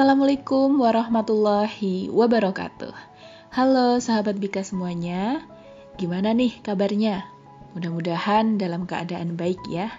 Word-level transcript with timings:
Assalamualaikum 0.00 0.80
warahmatullahi 0.80 2.08
wabarakatuh. 2.08 2.96
Halo 3.52 4.00
sahabat 4.00 4.40
Bika 4.40 4.64
semuanya, 4.64 5.44
gimana 6.00 6.32
nih 6.32 6.56
kabarnya? 6.64 7.28
Mudah-mudahan 7.76 8.56
dalam 8.56 8.88
keadaan 8.88 9.36
baik 9.36 9.60
ya. 9.68 9.92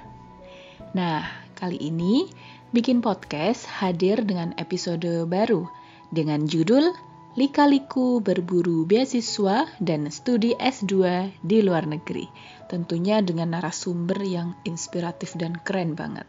Nah, 0.98 1.22
kali 1.54 1.78
ini 1.78 2.26
bikin 2.74 3.06
podcast 3.06 3.70
hadir 3.70 4.26
dengan 4.26 4.58
episode 4.58 5.30
baru 5.30 5.70
dengan 6.10 6.50
judul 6.50 6.98
Lika-liku 7.38 8.26
berburu 8.26 8.90
beasiswa 8.90 9.70
dan 9.78 10.10
studi 10.10 10.58
S2 10.58 11.30
di 11.46 11.62
luar 11.62 11.86
negeri. 11.86 12.26
Tentunya 12.74 13.22
dengan 13.22 13.54
narasumber 13.54 14.18
yang 14.26 14.58
inspiratif 14.66 15.38
dan 15.38 15.62
keren 15.62 15.94
banget. 15.94 16.26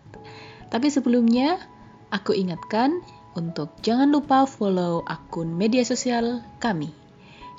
Tapi 0.68 0.92
sebelumnya, 0.92 1.56
aku 2.12 2.36
ingatkan 2.36 3.00
untuk 3.38 3.72
jangan 3.80 4.12
lupa 4.12 4.44
follow 4.44 5.04
akun 5.08 5.52
media 5.54 5.84
sosial 5.84 6.44
kami. 6.60 6.92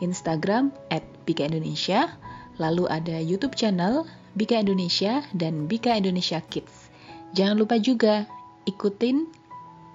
Instagram 0.02 0.73
at 0.91 1.05
Bika 1.23 1.48
Indonesia, 1.48 2.12
lalu 2.59 2.90
ada 2.91 3.18
YouTube 3.22 3.55
channel 3.55 4.04
Bika 4.36 4.59
Indonesia 4.59 5.22
dan 5.31 5.70
Bika 5.70 5.95
Indonesia 5.95 6.41
Kids. 6.41 6.90
Jangan 7.34 7.58
lupa 7.58 7.78
juga 7.81 8.26
ikutin 8.67 9.26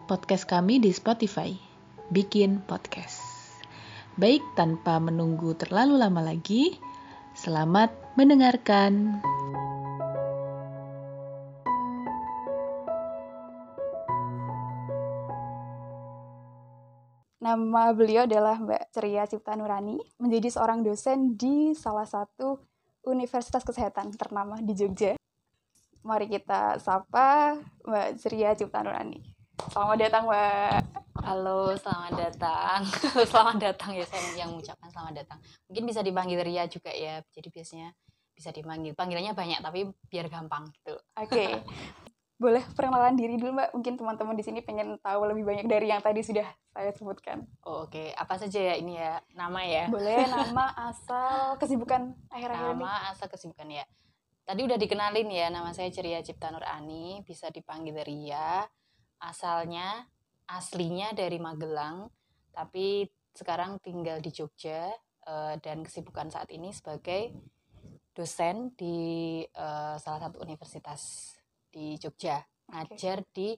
podcast 0.08 0.48
kami 0.48 0.80
di 0.80 0.90
Spotify, 0.90 1.52
Bikin 2.08 2.64
Podcast. 2.64 3.20
Baik, 4.18 4.42
tanpa 4.58 4.98
menunggu 4.98 5.54
terlalu 5.54 6.00
lama 6.00 6.24
lagi, 6.24 6.74
selamat 7.38 7.94
mendengarkan. 8.18 9.22
Nama 17.38 17.94
beliau 17.94 18.26
adalah 18.26 18.58
Mbak 18.58 18.90
Ceria 18.90 19.22
Cipta 19.22 19.54
Nurani, 19.54 19.94
menjadi 20.18 20.50
seorang 20.50 20.82
dosen 20.82 21.38
di 21.38 21.70
salah 21.70 22.02
satu 22.02 22.58
universitas 23.06 23.62
kesehatan 23.62 24.10
ternama 24.18 24.58
di 24.58 24.74
Jogja. 24.74 25.14
Mari 26.02 26.26
kita 26.26 26.82
sapa 26.82 27.54
Mbak 27.86 28.08
Ceria 28.18 28.58
Cipta 28.58 28.82
Nurani. 28.82 29.22
Selamat 29.70 29.98
datang, 30.02 30.26
Mbak. 30.26 30.82
Halo, 31.22 31.78
selamat 31.78 32.12
datang. 32.18 32.80
selamat 33.30 33.56
datang 33.70 33.94
ya 33.94 34.02
saya 34.02 34.34
yang 34.34 34.50
mengucapkan 34.50 34.90
selamat 34.90 35.22
datang. 35.22 35.38
Mungkin 35.70 35.84
bisa 35.86 36.02
dipanggil 36.02 36.42
Ria 36.42 36.66
juga 36.66 36.90
ya. 36.90 37.22
Jadi 37.30 37.54
biasanya 37.54 37.94
bisa 38.34 38.50
dipanggil. 38.50 38.98
Panggilannya 38.98 39.38
banyak 39.38 39.62
tapi 39.62 39.86
biar 40.10 40.26
gampang 40.26 40.74
gitu. 40.74 40.98
Oke. 41.14 41.30
Okay. 41.30 41.50
boleh 42.38 42.62
perkenalan 42.72 43.18
diri 43.18 43.34
dulu 43.34 43.58
mbak. 43.58 43.74
Mungkin 43.74 43.98
teman-teman 43.98 44.38
di 44.38 44.44
sini 44.46 44.62
pengen 44.62 44.96
tahu 45.02 45.26
lebih 45.26 45.42
banyak 45.42 45.66
dari 45.66 45.90
yang 45.90 45.98
tadi 45.98 46.22
sudah 46.22 46.46
saya 46.70 46.94
sebutkan. 46.94 47.42
Oh, 47.66 47.84
oke. 47.84 47.98
Okay. 47.98 48.08
apa 48.14 48.38
saja 48.38 48.72
ya 48.72 48.74
ini 48.78 48.94
ya? 48.94 49.18
Nama 49.34 49.60
ya? 49.66 49.84
Boleh 49.90 50.22
nama 50.30 50.70
asal 50.86 51.58
kesibukan 51.58 52.14
akhir-akhir 52.30 52.78
nama 52.78 53.10
asal 53.10 53.26
kesibukan 53.26 53.66
ya. 53.66 53.84
Tadi 54.48 54.64
udah 54.64 54.78
dikenalin 54.80 55.28
ya 55.28 55.52
nama 55.52 55.74
saya 55.76 55.92
Ceria 55.92 56.24
Cipta 56.24 56.48
Nur 56.48 56.64
Ani 56.64 57.20
bisa 57.26 57.52
dipanggil 57.52 58.00
Ria 58.00 58.64
asalnya 59.18 60.06
aslinya 60.48 61.12
dari 61.12 61.36
Magelang 61.36 62.08
tapi 62.54 63.04
sekarang 63.36 63.78
tinggal 63.84 64.24
di 64.24 64.32
Jogja 64.32 64.88
uh, 65.28 65.54
dan 65.60 65.84
kesibukan 65.84 66.32
saat 66.32 66.48
ini 66.50 66.72
sebagai 66.72 67.34
dosen 68.16 68.74
di 68.74 69.38
uh, 69.54 69.94
salah 70.00 70.26
satu 70.26 70.42
universitas 70.42 71.34
di 71.68 71.96
Jogja 72.00 72.42
ngajar 72.68 73.24
okay. 73.24 73.32
di 73.32 73.48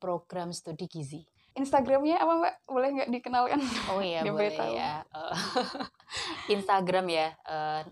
program 0.00 0.54
studi 0.54 0.86
gizi. 0.88 1.20
Instagramnya 1.58 2.22
apa 2.22 2.32
mbak? 2.38 2.54
Boleh 2.70 2.88
nggak 2.94 3.10
dikenalkan? 3.10 3.60
Oh 3.90 4.00
iya 4.00 4.22
boleh 4.30 4.54
tahu. 4.54 4.72
ya. 4.72 5.02
Uh, 5.10 5.34
Instagram 6.54 7.06
ya 7.10 7.34
uh, 7.44 7.82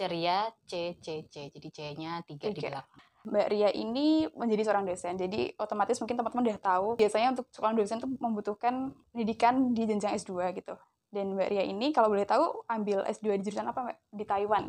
ceria 0.00 0.48
c 0.64 0.96
c 0.96 1.28
c 1.28 1.52
jadi 1.52 1.68
c-nya 1.68 2.24
tiga 2.24 2.48
di 2.48 2.60
belakang. 2.64 2.88
Mbak 3.20 3.46
Ria 3.52 3.68
ini 3.76 4.24
menjadi 4.32 4.72
seorang 4.72 4.88
dosen, 4.88 5.12
jadi 5.20 5.52
otomatis 5.60 6.00
mungkin 6.00 6.16
teman-teman 6.16 6.44
udah 6.48 6.60
tahu 6.60 6.88
biasanya 6.96 7.36
untuk 7.36 7.52
seorang 7.52 7.76
dosen 7.76 8.00
itu 8.00 8.08
membutuhkan 8.16 8.96
pendidikan 9.12 9.76
di 9.76 9.84
jenjang 9.84 10.16
S2 10.16 10.56
gitu. 10.56 10.72
Dan 11.12 11.36
Mbak 11.36 11.48
Ria 11.52 11.64
ini 11.68 11.92
kalau 11.92 12.08
boleh 12.08 12.24
tahu 12.24 12.64
ambil 12.64 13.04
S2 13.04 13.36
di 13.36 13.44
jurusan 13.44 13.68
apa 13.68 13.92
Mbak? 13.92 13.96
Di 14.16 14.24
Taiwan. 14.24 14.64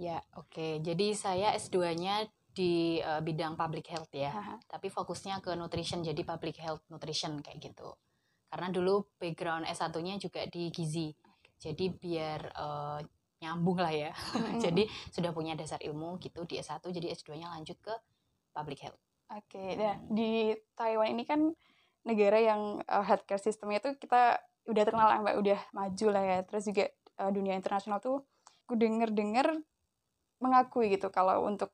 Ya, 0.00 0.24
oke. 0.40 0.48
Okay. 0.48 0.72
Jadi 0.80 1.12
saya 1.12 1.52
S2-nya 1.52 2.32
di 2.52 3.00
uh, 3.00 3.24
bidang 3.24 3.56
public 3.56 3.88
health 3.88 4.12
ya, 4.12 4.32
Aha. 4.32 4.56
tapi 4.68 4.92
fokusnya 4.92 5.40
ke 5.40 5.56
nutrition 5.56 6.04
jadi 6.04 6.20
public 6.22 6.60
health 6.60 6.84
nutrition 6.92 7.40
kayak 7.40 7.72
gitu. 7.72 7.96
Karena 8.52 8.68
dulu 8.68 9.08
background 9.16 9.64
S1-nya 9.64 10.20
juga 10.20 10.44
di 10.44 10.68
gizi. 10.68 11.08
Jadi 11.56 11.88
biar 11.88 12.40
uh, 12.52 13.00
nyambung 13.40 13.80
lah 13.80 13.90
ya. 13.90 14.12
jadi 14.64 14.84
sudah 15.08 15.32
punya 15.32 15.56
dasar 15.56 15.80
ilmu 15.80 16.20
gitu 16.20 16.44
di 16.44 16.60
S1 16.60 16.84
jadi 16.84 17.16
S2-nya 17.16 17.48
lanjut 17.48 17.80
ke 17.80 17.94
public 18.52 18.84
health. 18.84 19.00
Oke, 19.32 19.56
okay. 19.56 19.68
nah 19.80 19.96
di 20.12 20.52
Taiwan 20.76 21.16
ini 21.16 21.24
kan 21.24 21.48
negara 22.04 22.36
yang 22.36 22.84
uh, 22.84 23.00
healthcare 23.00 23.40
sistemnya 23.40 23.80
itu 23.80 23.96
kita 23.96 24.36
udah 24.68 24.82
terkenal 24.84 25.24
Mbak, 25.24 25.36
udah 25.40 25.60
maju 25.72 26.06
lah 26.12 26.22
ya. 26.22 26.38
Terus 26.44 26.68
juga 26.68 26.84
uh, 27.16 27.30
dunia 27.32 27.56
internasional 27.56 27.98
tuh 27.98 28.20
aku 28.68 28.76
denger-denger 28.76 29.56
mengakui 30.42 30.92
gitu 30.92 31.08
kalau 31.08 31.48
untuk 31.48 31.72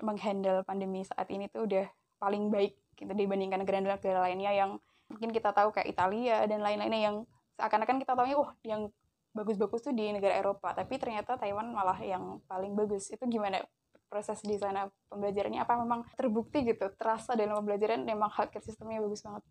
menghandle 0.00 0.64
pandemi 0.64 1.04
saat 1.04 1.28
ini 1.28 1.48
tuh 1.52 1.68
udah 1.68 1.86
paling 2.16 2.48
baik 2.48 2.76
gitu 2.96 3.10
dibandingkan 3.10 3.60
negara-negara 3.60 4.20
lainnya 4.22 4.54
yang 4.54 4.70
mungkin 5.10 5.30
kita 5.34 5.52
tahu 5.52 5.74
kayak 5.74 5.90
Italia 5.90 6.46
dan 6.48 6.64
lain-lainnya 6.64 7.00
yang 7.12 7.16
seakan-akan 7.60 8.00
kita 8.00 8.12
tahu 8.16 8.26
oh 8.34 8.50
yang 8.64 8.88
bagus-bagus 9.34 9.82
tuh 9.82 9.94
di 9.94 10.14
negara 10.14 10.38
Eropa. 10.38 10.72
Tapi 10.72 10.94
ternyata 10.96 11.34
Taiwan 11.34 11.74
malah 11.74 11.98
yang 12.00 12.38
paling 12.46 12.72
bagus. 12.78 13.10
Itu 13.10 13.26
gimana 13.26 13.60
proses 14.06 14.38
di 14.46 14.54
sana 14.56 14.86
pembelajarannya? 15.10 15.60
Apa 15.66 15.74
memang 15.82 16.06
terbukti 16.14 16.62
gitu 16.62 16.86
terasa 16.94 17.34
dalam 17.34 17.58
pembelajaran 17.58 18.06
memang 18.06 18.30
healthcare 18.30 18.62
sistemnya 18.62 19.02
bagus 19.02 19.26
banget? 19.26 19.42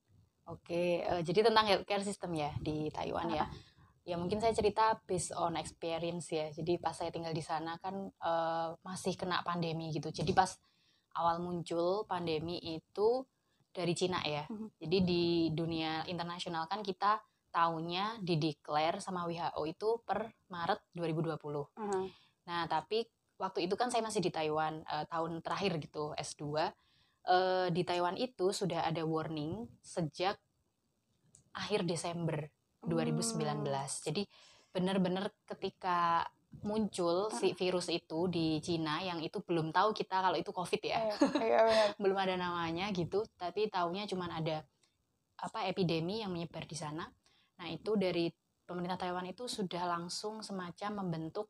Oke 0.44 1.04
uh, 1.08 1.24
jadi 1.24 1.48
tentang 1.48 1.66
healthcare 1.72 2.04
system 2.04 2.36
ya 2.36 2.52
di 2.60 2.92
Taiwan 2.92 3.32
ya 3.32 3.48
ya 4.04 4.20
mungkin 4.20 4.44
saya 4.44 4.52
cerita 4.52 5.00
based 5.08 5.32
on 5.36 5.56
experience 5.56 6.32
ya. 6.32 6.52
Jadi 6.52 6.80
pas 6.80 6.96
saya 6.96 7.10
tinggal 7.10 7.32
di 7.32 7.44
sana 7.44 7.80
kan 7.80 7.96
uh, 8.24 8.76
masih 8.84 9.16
kena 9.16 9.42
pandemi 9.42 9.92
gitu. 9.96 10.12
Jadi 10.12 10.36
pas 10.36 10.54
awal 11.18 11.40
muncul 11.40 12.04
pandemi 12.10 12.58
itu 12.62 13.24
dari 13.74 13.94
Cina 13.98 14.22
ya. 14.22 14.46
Mm-hmm. 14.46 14.70
jadi 14.78 14.98
di 15.02 15.26
dunia 15.52 16.06
internasional 16.06 16.70
kan 16.70 16.86
kita 16.86 17.18
tahunya 17.50 18.22
dideklar 18.22 19.02
sama 19.02 19.26
WHO 19.26 19.62
itu 19.66 19.90
per 20.06 20.30
Maret 20.54 20.94
2020 20.94 21.34
mm-hmm. 21.34 22.06
nah 22.46 22.70
tapi 22.70 23.06
waktu 23.42 23.66
itu 23.66 23.74
kan 23.74 23.90
saya 23.90 24.06
masih 24.06 24.22
di 24.22 24.30
Taiwan 24.30 24.86
uh, 24.86 25.06
tahun 25.10 25.42
terakhir 25.42 25.82
gitu 25.82 26.14
S2 26.14 26.44
uh, 26.46 26.70
eh, 27.26 27.68
di 27.74 27.82
Taiwan 27.82 28.18
itu 28.18 28.54
sudah 28.54 28.86
ada 28.86 29.02
warning 29.06 29.66
sejak 29.82 30.38
akhir 31.54 31.86
Desember 31.86 32.46
2019. 32.86 33.64
Hmm. 33.64 33.88
Jadi 34.04 34.24
benar-benar 34.74 35.30
ketika 35.46 36.28
muncul 36.62 37.34
si 37.34 37.58
virus 37.58 37.90
itu 37.90 38.30
di 38.30 38.62
Cina 38.62 39.02
yang 39.02 39.18
itu 39.26 39.42
belum 39.42 39.74
tahu 39.74 39.90
kita 39.98 40.22
kalau 40.22 40.38
itu 40.38 40.54
COVID 40.54 40.82
ya. 40.86 41.00
Iya, 41.02 41.18
iya, 41.42 41.62
belum 42.02 42.18
ada 42.18 42.38
namanya 42.38 42.94
gitu, 42.94 43.26
tapi 43.42 43.74
taunya 43.74 44.06
cuma 44.06 44.30
ada 44.30 44.62
apa 45.42 45.66
epidemi 45.66 46.22
yang 46.22 46.30
menyebar 46.30 46.70
di 46.70 46.78
sana. 46.78 47.10
Nah, 47.58 47.68
itu 47.74 47.98
dari 47.98 48.30
pemerintah 48.64 49.02
Taiwan 49.02 49.26
itu 49.26 49.50
sudah 49.50 49.90
langsung 49.90 50.46
semacam 50.46 51.04
membentuk 51.04 51.50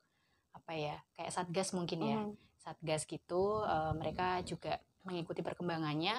apa 0.56 0.72
ya, 0.72 0.96
kayak 1.20 1.32
satgas 1.36 1.76
mungkin 1.76 2.00
ya. 2.00 2.18
Mm. 2.24 2.34
Satgas 2.64 3.04
gitu, 3.04 3.60
uh, 3.60 3.92
mereka 3.92 4.40
juga 4.48 4.80
mengikuti 5.04 5.44
perkembangannya 5.44 6.16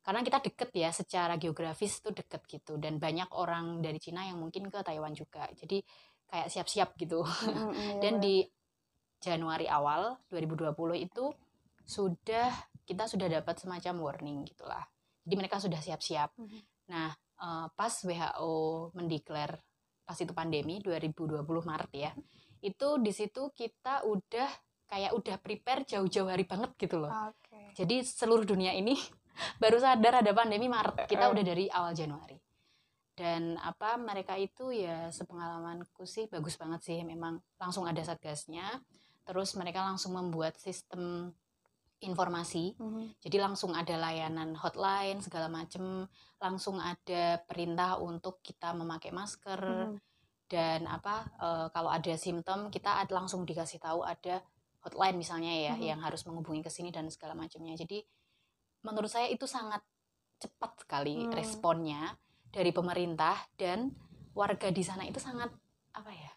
karena 0.00 0.20
kita 0.24 0.38
deket 0.40 0.70
ya 0.72 0.90
secara 0.90 1.36
geografis 1.36 2.00
itu 2.00 2.10
deket 2.10 2.42
gitu 2.48 2.80
dan 2.80 2.96
banyak 2.96 3.28
orang 3.36 3.84
dari 3.84 4.00
Cina 4.00 4.24
yang 4.24 4.40
mungkin 4.40 4.72
ke 4.72 4.80
Taiwan 4.80 5.12
juga 5.12 5.44
jadi 5.52 5.84
kayak 6.30 6.48
siap-siap 6.48 6.88
gitu 6.96 7.20
mm-hmm, 7.20 7.98
dan 8.02 8.16
di 8.18 8.44
Januari 9.20 9.68
awal 9.68 10.16
2020 10.32 10.72
itu 11.04 11.24
sudah 11.84 12.48
kita 12.88 13.04
sudah 13.04 13.28
dapat 13.28 13.60
semacam 13.60 13.94
warning 14.00 14.48
gitulah 14.48 14.82
jadi 15.26 15.34
mereka 15.36 15.60
sudah 15.60 15.78
siap-siap 15.78 16.32
mm-hmm. 16.40 16.60
nah 16.88 17.12
uh, 17.44 17.68
pas 17.76 17.92
WHO 17.92 18.94
mendeklar 18.96 19.60
pas 20.08 20.16
itu 20.16 20.32
pandemi 20.32 20.80
2020 20.80 21.44
Maret 21.44 21.92
ya 21.92 22.12
itu 22.60 22.88
di 23.00 23.12
situ 23.12 23.52
kita 23.52 24.04
udah 24.08 24.48
kayak 24.90 25.14
udah 25.14 25.36
prepare 25.38 25.86
jauh-jauh 25.86 26.26
hari 26.26 26.44
banget 26.44 26.74
gitu 26.74 26.98
loh. 26.98 27.14
Okay. 27.38 27.78
Jadi 27.78 28.02
seluruh 28.02 28.42
dunia 28.42 28.74
ini 28.74 28.98
baru 29.58 29.78
sadar 29.78 30.22
ada 30.24 30.32
pandemi 30.32 30.66
Maret 30.68 31.06
kita 31.06 31.30
udah 31.30 31.44
dari 31.44 31.66
awal 31.70 31.92
Januari 31.92 32.38
dan 33.14 33.60
apa 33.60 34.00
mereka 34.00 34.32
itu 34.40 34.72
ya 34.72 35.12
sepengalamanku 35.12 36.08
sih 36.08 36.24
bagus 36.26 36.56
banget 36.56 36.80
sih 36.80 36.98
memang 37.04 37.36
langsung 37.60 37.84
ada 37.84 38.00
satgasnya 38.00 38.80
terus 39.28 39.52
mereka 39.54 39.84
langsung 39.84 40.16
membuat 40.16 40.56
sistem 40.56 41.30
informasi. 42.00 42.72
Mhm. 42.80 43.20
Jadi 43.20 43.36
langsung 43.36 43.76
ada 43.76 43.92
layanan 43.92 44.56
hotline 44.56 45.20
segala 45.20 45.52
macem, 45.52 46.08
langsung 46.40 46.80
ada 46.80 47.36
perintah 47.44 48.00
untuk 48.00 48.40
kita 48.40 48.72
memakai 48.72 49.12
masker 49.12 49.60
Mhm. 49.60 49.94
dan 50.48 50.88
apa 50.88 51.28
eh, 51.36 51.66
kalau 51.70 51.92
ada 51.92 52.16
simptom 52.16 52.72
kita 52.72 53.04
ad- 53.04 53.12
langsung 53.12 53.44
dikasih 53.44 53.78
tahu 53.78 54.00
ada 54.00 54.40
hotline 54.80 55.20
misalnya 55.20 55.52
ya 55.52 55.74
Mhm. 55.76 55.84
yang 55.84 56.00
harus 56.00 56.24
menghubungi 56.24 56.64
ke 56.64 56.72
sini 56.72 56.88
dan 56.88 57.04
segala 57.12 57.36
macamnya. 57.36 57.76
Jadi 57.76 58.00
menurut 58.82 59.08
saya 59.08 59.28
itu 59.28 59.44
sangat 59.44 59.82
cepat 60.40 60.72
sekali 60.80 61.28
Hmm. 61.28 61.32
responnya 61.32 62.16
dari 62.48 62.72
pemerintah 62.72 63.36
dan 63.54 63.92
warga 64.32 64.72
di 64.72 64.80
sana 64.80 65.04
itu 65.04 65.20
sangat 65.20 65.52
apa 65.92 66.10
ya 66.10 66.32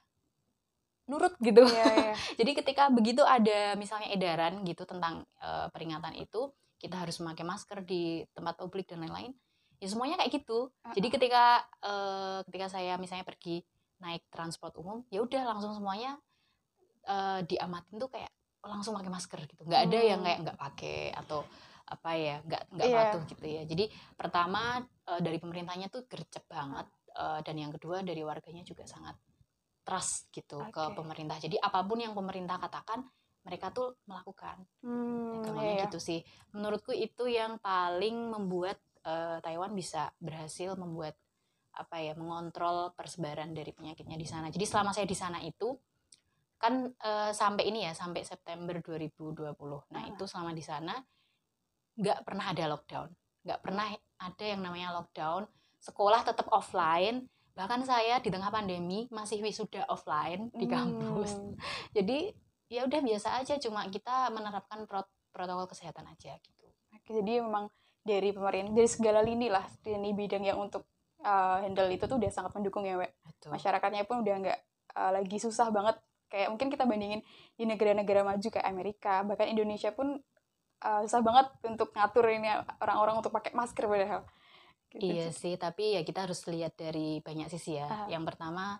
nurut 1.03 1.35
gitu. 1.43 1.63
Iya, 1.67 1.85
iya. 1.99 2.15
Jadi 2.39 2.51
ketika 2.55 2.87
begitu 2.87 3.21
ada 3.27 3.75
misalnya 3.75 4.07
edaran 4.09 4.63
gitu 4.63 4.87
tentang 4.87 5.27
eh, 5.39 5.67
peringatan 5.71 6.15
itu, 6.15 6.47
kita 6.79 6.95
harus 6.95 7.19
memakai 7.19 7.43
masker 7.43 7.83
di 7.83 8.23
tempat 8.31 8.55
publik 8.55 8.87
dan 8.87 9.03
lain-lain. 9.03 9.35
Ya 9.83 9.87
semuanya 9.91 10.15
kayak 10.15 10.31
gitu. 10.31 10.71
Jadi 10.95 11.07
Uh-uh. 11.07 11.15
ketika 11.19 11.43
eh, 11.83 12.39
ketika 12.47 12.67
saya 12.71 12.95
misalnya 12.95 13.27
pergi 13.27 13.67
naik 13.99 14.23
transport 14.31 14.75
umum, 14.79 15.03
ya 15.11 15.19
udah 15.19 15.43
langsung 15.43 15.75
semuanya 15.75 16.15
eh, 17.03 17.39
diamatin 17.43 17.99
tuh 17.99 18.07
kayak 18.07 18.31
langsung 18.63 18.95
pakai 18.95 19.11
masker 19.11 19.39
gitu. 19.43 19.67
nggak 19.67 19.81
ada 19.91 19.99
yang 19.99 20.19
Hmm. 20.23 20.27
kayak 20.27 20.39
nggak 20.47 20.59
pakai 20.59 20.97
atau 21.11 21.43
apa 21.83 22.09
ya 22.15 22.39
nggak 22.47 22.63
nggak 22.73 22.87
Iya. 22.87 22.97
patuh 23.03 23.21
gitu 23.27 23.45
ya. 23.45 23.63
Jadi 23.67 23.85
pertama 24.15 24.79
eh, 24.81 25.19
dari 25.21 25.37
pemerintahnya 25.37 25.87
tuh 25.91 26.07
gercep 26.07 26.47
banget 26.47 26.87
eh, 27.13 27.39
dan 27.43 27.55
yang 27.59 27.71
kedua 27.75 28.01
dari 28.01 28.23
warganya 28.23 28.63
juga 28.63 28.87
sangat 28.87 29.19
trust 29.83 30.31
gitu 30.31 30.63
ke 30.71 30.83
Oke. 30.91 30.95
pemerintah. 30.95 31.37
Jadi 31.43 31.59
apa 31.59 31.83
pun 31.83 31.99
yang 31.99 32.15
pemerintah 32.15 32.55
katakan 32.55 33.03
mereka 33.43 33.75
tuh 33.75 33.99
melakukan. 34.07 34.63
Hmm, 34.79 35.43
iya, 35.59 35.75
iya. 35.75 35.83
gitu 35.87 35.99
sih. 35.99 36.23
Menurutku 36.55 36.95
itu 36.95 37.27
yang 37.27 37.59
paling 37.59 38.31
membuat 38.31 38.79
eh, 39.03 39.43
Taiwan 39.43 39.75
bisa 39.75 40.07
berhasil 40.23 40.79
membuat 40.79 41.19
apa 41.73 41.99
ya 41.99 42.13
mengontrol 42.15 42.93
persebaran 42.95 43.51
dari 43.51 43.73
penyakitnya 43.75 44.15
di 44.15 44.23
sana. 44.29 44.47
Jadi 44.47 44.63
selama 44.63 44.93
saya 44.95 45.03
di 45.09 45.17
sana 45.17 45.43
itu 45.43 45.75
kan 46.55 46.87
eh, 46.87 47.31
sampai 47.35 47.67
ini 47.67 47.83
ya 47.83 47.91
sampai 47.91 48.23
September 48.23 48.79
2020. 48.79 49.51
Nah 49.91 49.99
Ah. 49.99 50.09
itu 50.15 50.23
selama 50.23 50.55
di 50.55 50.63
sana 50.63 50.95
nggak 51.99 52.25
pernah 52.25 52.45
ada 52.49 52.63
lockdown, 52.73 53.09
nggak 53.45 53.59
pernah 53.61 53.85
ada 54.17 54.45
yang 54.45 54.61
namanya 54.63 54.95
lockdown. 54.97 55.45
Sekolah 55.77 56.23
tetap 56.23 56.47
offline. 56.49 57.27
Bahkan 57.53 57.85
saya 57.85 58.17
di 58.17 58.33
tengah 58.33 58.49
pandemi 58.49 59.05
masih 59.13 59.37
wisuda 59.45 59.85
offline 59.85 60.49
di 60.57 60.65
kampus 60.65 61.37
Hmm. 61.37 61.53
jadi 61.95 62.33
ya 62.65 62.89
udah 62.89 62.99
biasa 63.05 63.37
aja 63.37 63.61
cuma 63.61 63.85
kita 63.93 64.33
menerapkan 64.33 64.89
prot- 64.89 65.13
protokol 65.29 65.69
kesehatan 65.69 66.09
aja 66.09 66.33
gitu 66.41 66.65
Oke, 66.97 67.21
jadi 67.21 67.45
memang 67.45 67.69
dari 68.01 68.33
pemerintah 68.33 68.73
dari 68.73 68.89
segala 68.89 69.21
lini 69.21 69.53
lah 69.53 69.61
lini 69.85 70.17
bidang 70.17 70.41
yang 70.49 70.57
untuk 70.57 70.89
uh, 71.21 71.61
handle 71.61 71.93
itu 71.93 72.09
tuh 72.09 72.17
udah 72.17 72.31
sangat 72.33 72.57
mendukung 72.57 72.89
ya, 72.89 72.97
Wek. 72.97 73.13
betul 73.21 73.53
Masyarakatnya 73.53 74.09
pun 74.09 74.25
udah 74.25 74.35
nggak 74.41 74.59
uh, 74.97 75.11
lagi 75.13 75.37
susah 75.37 75.69
banget 75.69 76.01
kayak 76.33 76.49
mungkin 76.49 76.73
kita 76.73 76.89
bandingin 76.89 77.21
di 77.53 77.69
negara-negara 77.69 78.25
maju 78.25 78.47
kayak 78.49 78.65
Amerika, 78.65 79.21
bahkan 79.21 79.45
Indonesia 79.53 79.93
pun 79.93 80.17
uh, 80.83 81.01
susah 81.01 81.19
banget 81.19 81.47
untuk 81.63 81.89
ngatur 81.89 82.25
ini 82.29 82.51
orang-orang 82.77 83.15
untuk 83.17 83.31
pakai 83.31 83.51
masker 83.51 83.85
padahal. 83.85 84.21
Gitu 84.89 85.09
iya 85.09 85.33
sih. 85.33 85.57
tapi 85.57 85.97
ya 85.97 86.01
kita 86.01 86.23
harus 86.23 86.45
lihat 86.45 86.75
dari 86.75 87.17
banyak 87.17 87.49
sisi 87.49 87.75
ya 87.75 87.87
Aha. 87.87 88.05
yang 88.07 88.21
pertama 88.21 88.77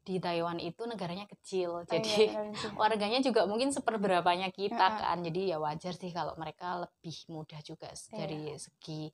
di 0.00 0.16
Taiwan 0.16 0.56
itu 0.56 0.86
negaranya 0.86 1.26
kecil 1.26 1.68
Oh, 1.74 1.82
iya, 1.82 1.90
jadi 1.90 2.12
sih. 2.14 2.28
warganya 2.80 3.18
juga 3.18 3.42
mungkin 3.44 3.68
seperberapanya 3.68 4.48
kita 4.50 4.78
Ha-ha. 4.78 5.02
kan 5.10 5.18
jadi 5.20 5.52
ya 5.52 5.58
wajar 5.58 5.92
sih 5.92 6.08
kalau 6.10 6.32
mereka 6.34 6.78
lebih 6.80 7.16
mudah 7.28 7.58
juga 7.60 7.90
Iya. 7.90 8.14
dari 8.16 8.40
segi 8.54 9.10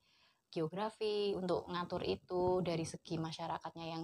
geografi 0.49 1.33
untuk 1.33 1.67
ngatur 1.67 2.05
itu 2.05 2.61
dari 2.61 2.85
segi 2.85 3.17
masyarakatnya 3.17 3.87
yang 3.89 4.03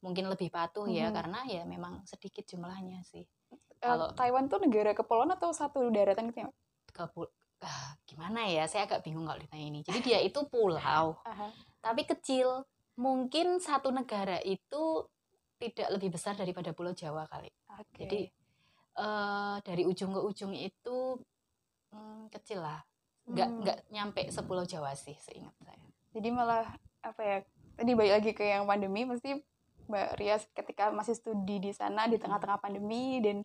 mungkin 0.00 0.26
lebih 0.26 0.48
patuh 0.48 0.88
ya 0.88 1.06
Mhm. 1.06 1.14
karena 1.14 1.38
ya 1.46 1.62
memang 1.62 2.02
sedikit 2.04 2.42
jumlahnya 2.44 3.04
sih 3.04 3.22
Uh, 3.52 3.98
kalau- 3.98 4.14
Taiwan 4.14 4.46
tuh 4.46 4.58
negara 4.58 4.94
kepulauan 4.94 5.28
atau 5.28 5.50
satu 5.50 5.90
daratan 5.90 6.30
gitu 6.30 6.40
ya? 6.40 6.48
Wek? 7.12 7.30
Gimana 8.04 8.46
ya 8.46 8.64
saya 8.66 8.84
agak 8.86 9.02
bingung 9.06 9.24
kalau 9.24 9.38
ditanya 9.38 9.66
ini 9.68 9.80
jadi 9.82 9.98
dia 10.02 10.18
itu 10.22 10.42
pulau 10.46 11.16
Aha. 11.30 11.48
tapi 11.82 12.04
kecil. 12.04 12.64
Mungkin 12.92 13.56
satu 13.56 13.88
negara 13.88 14.36
itu 14.44 15.08
tidak 15.56 15.88
lebih 15.96 16.12
besar 16.12 16.36
daripada 16.36 16.76
Pulau 16.76 16.92
Jawa 16.92 17.24
kali. 17.24 17.48
Oke. 17.72 18.04
Jadi 18.04 18.20
eh, 19.00 19.56
dari 19.64 19.88
ujung 19.88 20.12
ke 20.12 20.20
ujung 20.20 20.52
itu 20.52 21.16
hmm, 21.88 22.28
kecil 22.28 22.60
lah, 22.60 22.84
nggak 23.24 23.48
Hmm. 23.48 23.58
nggak 23.64 23.78
nyampe 23.88 24.22
sepulau 24.28 24.68
Jawa 24.68 24.92
sih 24.92 25.16
seingat 25.16 25.56
saya. 25.64 25.80
jadi 26.12 26.28
malah 26.36 26.68
apa 27.00 27.22
ya 27.24 27.38
tadi 27.80 27.96
balik 27.96 28.12
lagi 28.20 28.30
ke 28.36 28.44
yang 28.44 28.68
pandemi 28.68 29.08
pasti 29.08 29.40
Mbak 29.88 30.08
Rias 30.20 30.44
ketika 30.52 30.92
masih 30.92 31.16
studi 31.16 31.64
di 31.64 31.72
sana 31.72 32.04
di 32.06 32.20
tengah-tengah 32.20 32.60
pandemi 32.60 33.24
dan 33.24 33.40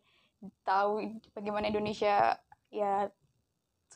tahu 0.68 1.08
bagaimana 1.32 1.72
Indonesia 1.72 2.36
ya 2.68 3.08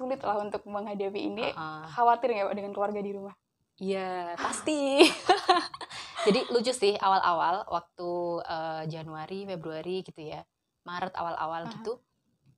sulit 0.01 0.17
lah 0.25 0.41
untuk 0.41 0.65
menghadapi 0.65 1.29
ini 1.29 1.45
Ah, 1.53 1.85
khawatir 1.85 2.33
nggak 2.33 2.49
Pak 2.49 2.55
dengan 2.57 2.73
keluarga 2.73 2.97
di 2.97 3.13
rumah 3.13 3.35
Iya 3.77 4.37
pasti. 4.37 5.01
Jadi 6.29 6.39
lucu 6.53 6.69
sih 6.69 6.93
awal-awal 6.97 7.65
waktu 7.65 8.09
eh, 8.45 8.83
Januari 8.93 9.49
Februari 9.49 10.05
gitu 10.05 10.21
ya, 10.21 10.45
Maret 10.85 11.17
awal-awal 11.17 11.65
Aha. 11.65 11.73
gitu, 11.81 11.97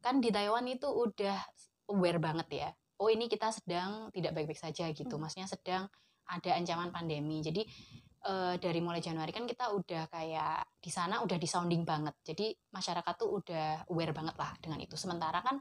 kan 0.03 0.19
di 0.19 0.35
Taiwan 0.35 0.67
itu 0.67 0.83
udah 0.83 1.39
aware 1.87 2.19
banget 2.19 2.47
ya. 2.51 2.69
Oh 2.99 3.07
ini 3.07 3.31
kita 3.31 3.55
sedang 3.55 4.11
tidak 4.11 4.35
baik-baik 4.35 4.59
saja 4.59 4.91
gitu, 4.91 5.15
Hmm. 5.15 5.23
maksudnya 5.23 5.47
sedang 5.47 5.87
ada 6.27 6.49
ancaman 6.59 6.91
pandemi. 6.91 7.39
Jadi 7.39 7.63
eh, 8.23 8.55
dari 8.59 8.79
mulai 8.83 8.99
Januari 8.99 9.31
kan 9.31 9.47
kita 9.47 9.71
udah 9.71 10.11
kayak 10.11 10.83
di 10.83 10.91
sana 10.91 11.23
udah 11.23 11.39
disounding 11.39 11.87
banget. 11.87 12.19
Jadi 12.19 12.51
masyarakat 12.67 13.13
tuh 13.15 13.31
udah 13.39 13.87
aware 13.87 14.11
banget 14.11 14.35
lah 14.35 14.51
dengan 14.59 14.83
itu. 14.83 14.99
Sementara 14.99 15.39
kan 15.39 15.55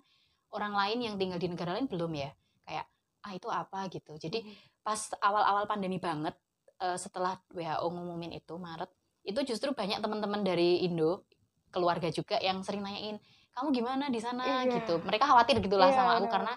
orang 0.52 0.72
lain 0.72 0.98
yang 1.02 1.14
tinggal 1.16 1.36
di 1.36 1.48
negara 1.48 1.72
lain 1.72 1.88
belum 1.88 2.12
ya, 2.12 2.30
kayak 2.62 2.86
ah 3.22 3.32
itu 3.32 3.48
apa 3.48 3.88
gitu. 3.88 4.12
Jadi 4.16 4.44
pas 4.82 4.98
awal-awal 5.18 5.64
pandemi 5.64 5.96
banget 5.96 6.34
eh, 6.78 6.98
setelah 6.98 7.38
WHO 7.50 7.86
ngumumin 7.86 8.34
itu 8.34 8.54
Maret 8.56 8.90
itu 9.22 9.38
justru 9.46 9.70
banyak 9.70 10.02
teman-teman 10.02 10.42
dari 10.42 10.82
Indo 10.82 11.22
keluarga 11.70 12.10
juga 12.10 12.42
yang 12.42 12.60
sering 12.60 12.82
nanyain 12.82 13.22
kamu 13.54 13.70
gimana 13.70 14.10
di 14.10 14.18
sana 14.18 14.66
Iya. 14.66 14.82
gitu 14.82 14.98
mereka 15.00 15.30
khawatir 15.30 15.62
gitulah 15.62 15.86
Iya, 15.86 15.94
sama 15.94 16.10
aku 16.18 16.26
benar. 16.26 16.34
karena 16.34 16.54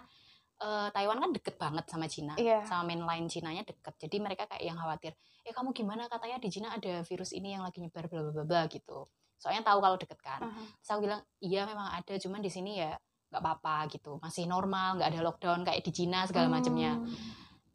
eh, 0.57 0.88
Taiwan 0.89 1.18
kan 1.21 1.30
deket 1.30 1.56
banget 1.56 1.86
sama 1.86 2.06
Cina 2.09 2.33
Iya. 2.36 2.65
sama 2.65 2.89
mainline 2.89 3.30
Cinanya 3.30 3.61
deket 3.61 3.94
jadi 4.02 4.18
mereka 4.18 4.49
kayak 4.49 4.66
yang 4.66 4.75
khawatir 4.75 5.14
eh 5.45 5.54
kamu 5.54 5.69
gimana 5.71 6.09
katanya 6.09 6.42
di 6.42 6.49
Cina 6.49 6.73
ada 6.73 7.06
virus 7.06 7.30
ini 7.30 7.54
yang 7.54 7.61
lagi 7.61 7.78
nyebar 7.78 8.09
bla 8.09 8.33
bla 8.33 8.44
bla 8.44 8.61
gitu 8.66 9.06
soalnya 9.37 9.61
tahu 9.61 9.78
kalau 9.78 9.95
deket 9.95 10.18
kan 10.19 10.42
Aha. 10.42 10.61
Terus 10.81 10.90
aku 10.90 11.02
bilang 11.06 11.21
iya 11.37 11.61
memang 11.64 11.94
ada 11.94 12.14
cuman 12.18 12.42
di 12.42 12.49
sini 12.49 12.81
ya 12.81 12.97
nggak 13.30 13.42
apa-apa 13.42 13.90
gitu 13.92 14.18
masih 14.20 14.46
normal 14.46 14.96
nggak 14.98 15.10
ada 15.12 15.22
lockdown 15.26 15.62
kayak 15.66 15.82
di 15.84 15.92
Cina 15.92 16.24
segala 16.26 16.48
macamnya 16.48 16.96
Hmm. 16.96 17.12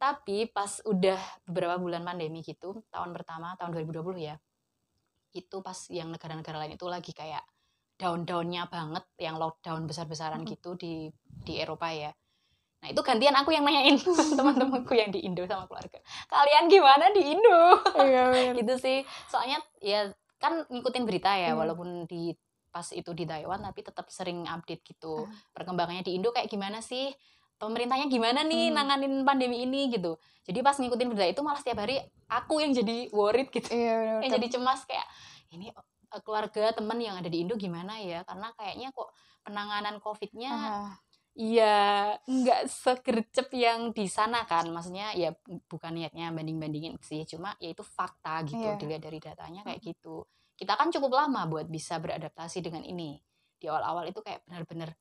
tapi 0.00 0.48
pas 0.48 0.80
udah 0.82 1.20
beberapa 1.44 1.76
bulan 1.76 2.00
pandemi 2.00 2.40
gitu, 2.40 2.80
tahun 2.88 3.12
pertama 3.12 3.52
tahun 3.60 3.76
2020 3.76 4.16
ya, 4.16 4.40
itu 5.30 5.60
pas 5.60 5.76
yang 5.92 6.08
negara-negara 6.08 6.56
lain 6.56 6.74
itu 6.74 6.88
lagi 6.88 7.12
kayak 7.12 7.44
down-downnya 8.00 8.64
banget, 8.72 9.04
yang 9.20 9.36
lockdown 9.36 9.84
besar-besaran 9.84 10.40
Mhm. 10.40 10.48
gitu 10.56 10.72
di 10.74 11.12
di 11.44 11.60
Eropa 11.60 11.92
ya. 11.92 12.08
Nah 12.80 12.88
itu 12.88 13.00
gantian 13.04 13.36
aku 13.36 13.52
yang 13.52 13.60
nanyain 13.60 14.00
teman-temanku 14.40 14.96
yang 14.96 15.12
di 15.12 15.20
Indo 15.20 15.44
sama 15.44 15.68
keluarga. 15.68 16.00
Kalian 16.32 16.72
gimana 16.72 17.12
di 17.12 17.22
Indo? 17.36 17.60
Iya, 17.94 18.24
gitu 18.58 18.74
sih. 18.80 19.04
Soalnya 19.28 19.60
ya 19.84 20.08
kan 20.40 20.64
ngikutin 20.64 21.04
berita 21.04 21.36
ya, 21.36 21.52
Hmm. 21.52 21.60
walaupun 21.60 22.08
di 22.08 22.32
pas 22.70 22.86
itu 22.94 23.10
di 23.12 23.26
Taiwan 23.26 23.60
tapi 23.60 23.82
tetap 23.82 24.06
sering 24.08 24.46
update 24.46 24.82
gitu. 24.86 25.26
Ah. 25.26 25.30
Perkembangannya 25.52 26.06
di 26.06 26.14
Indo 26.16 26.30
kayak 26.30 26.46
gimana 26.48 26.78
sih? 26.80 27.10
Pemerintahnya 27.60 28.08
gimana 28.08 28.40
nih 28.40 28.72
Hmm. 28.72 28.76
nanganin 28.80 29.14
pandemi 29.26 29.66
ini 29.68 29.92
gitu. 29.92 30.16
Jadi 30.48 30.58
pas 30.64 30.78
ngikutin 30.78 31.06
berita 31.12 31.28
itu 31.28 31.42
malah 31.44 31.60
setiap 31.60 31.84
hari 31.84 32.00
aku 32.30 32.64
yang 32.64 32.72
jadi 32.72 33.12
worried 33.12 33.52
gitu. 33.52 33.68
Iya, 33.68 33.94
benar. 34.00 34.20
Yang 34.24 34.32
jadi 34.40 34.46
cemas 34.56 34.80
kayak 34.88 35.06
ini 35.52 35.68
eh, 35.68 36.20
keluarga 36.24 36.72
teman 36.72 36.96
yang 36.98 37.20
ada 37.20 37.28
di 37.28 37.44
Indo 37.44 37.60
gimana 37.60 38.00
ya? 38.00 38.24
Karena 38.24 38.48
kayaknya 38.56 38.88
kok 38.96 39.12
penanganan 39.44 40.00
COVID-nya 40.00 40.52
Aha. 40.52 40.90
Iya, 41.30 42.18
nggak 42.26 42.66
segercep 42.66 43.54
yang 43.54 43.94
di 43.94 44.10
sana 44.10 44.42
kan. 44.44 44.66
Maksudnya 44.66 45.14
ya 45.14 45.30
bukan 45.70 45.94
niatnya 45.94 46.34
banding-bandingin 46.34 46.98
sih, 47.00 47.22
cuma 47.22 47.54
ya 47.62 47.70
itu 47.70 47.86
fakta 47.86 48.42
gitu. 48.44 48.58
Iya. 48.58 48.74
Dilihat 48.74 49.02
dari 49.06 49.18
datanya 49.22 49.62
kayak 49.62 49.78
gitu. 49.78 50.26
Kita 50.60 50.76
kan 50.76 50.92
cukup 50.92 51.16
lama 51.16 51.48
buat 51.48 51.64
bisa 51.72 51.96
beradaptasi 51.96 52.60
dengan 52.60 52.84
ini. 52.84 53.16
Di 53.56 53.64
awal-awal 53.72 54.12
itu 54.12 54.20
kayak 54.20 54.44
benar-benar 54.44 54.92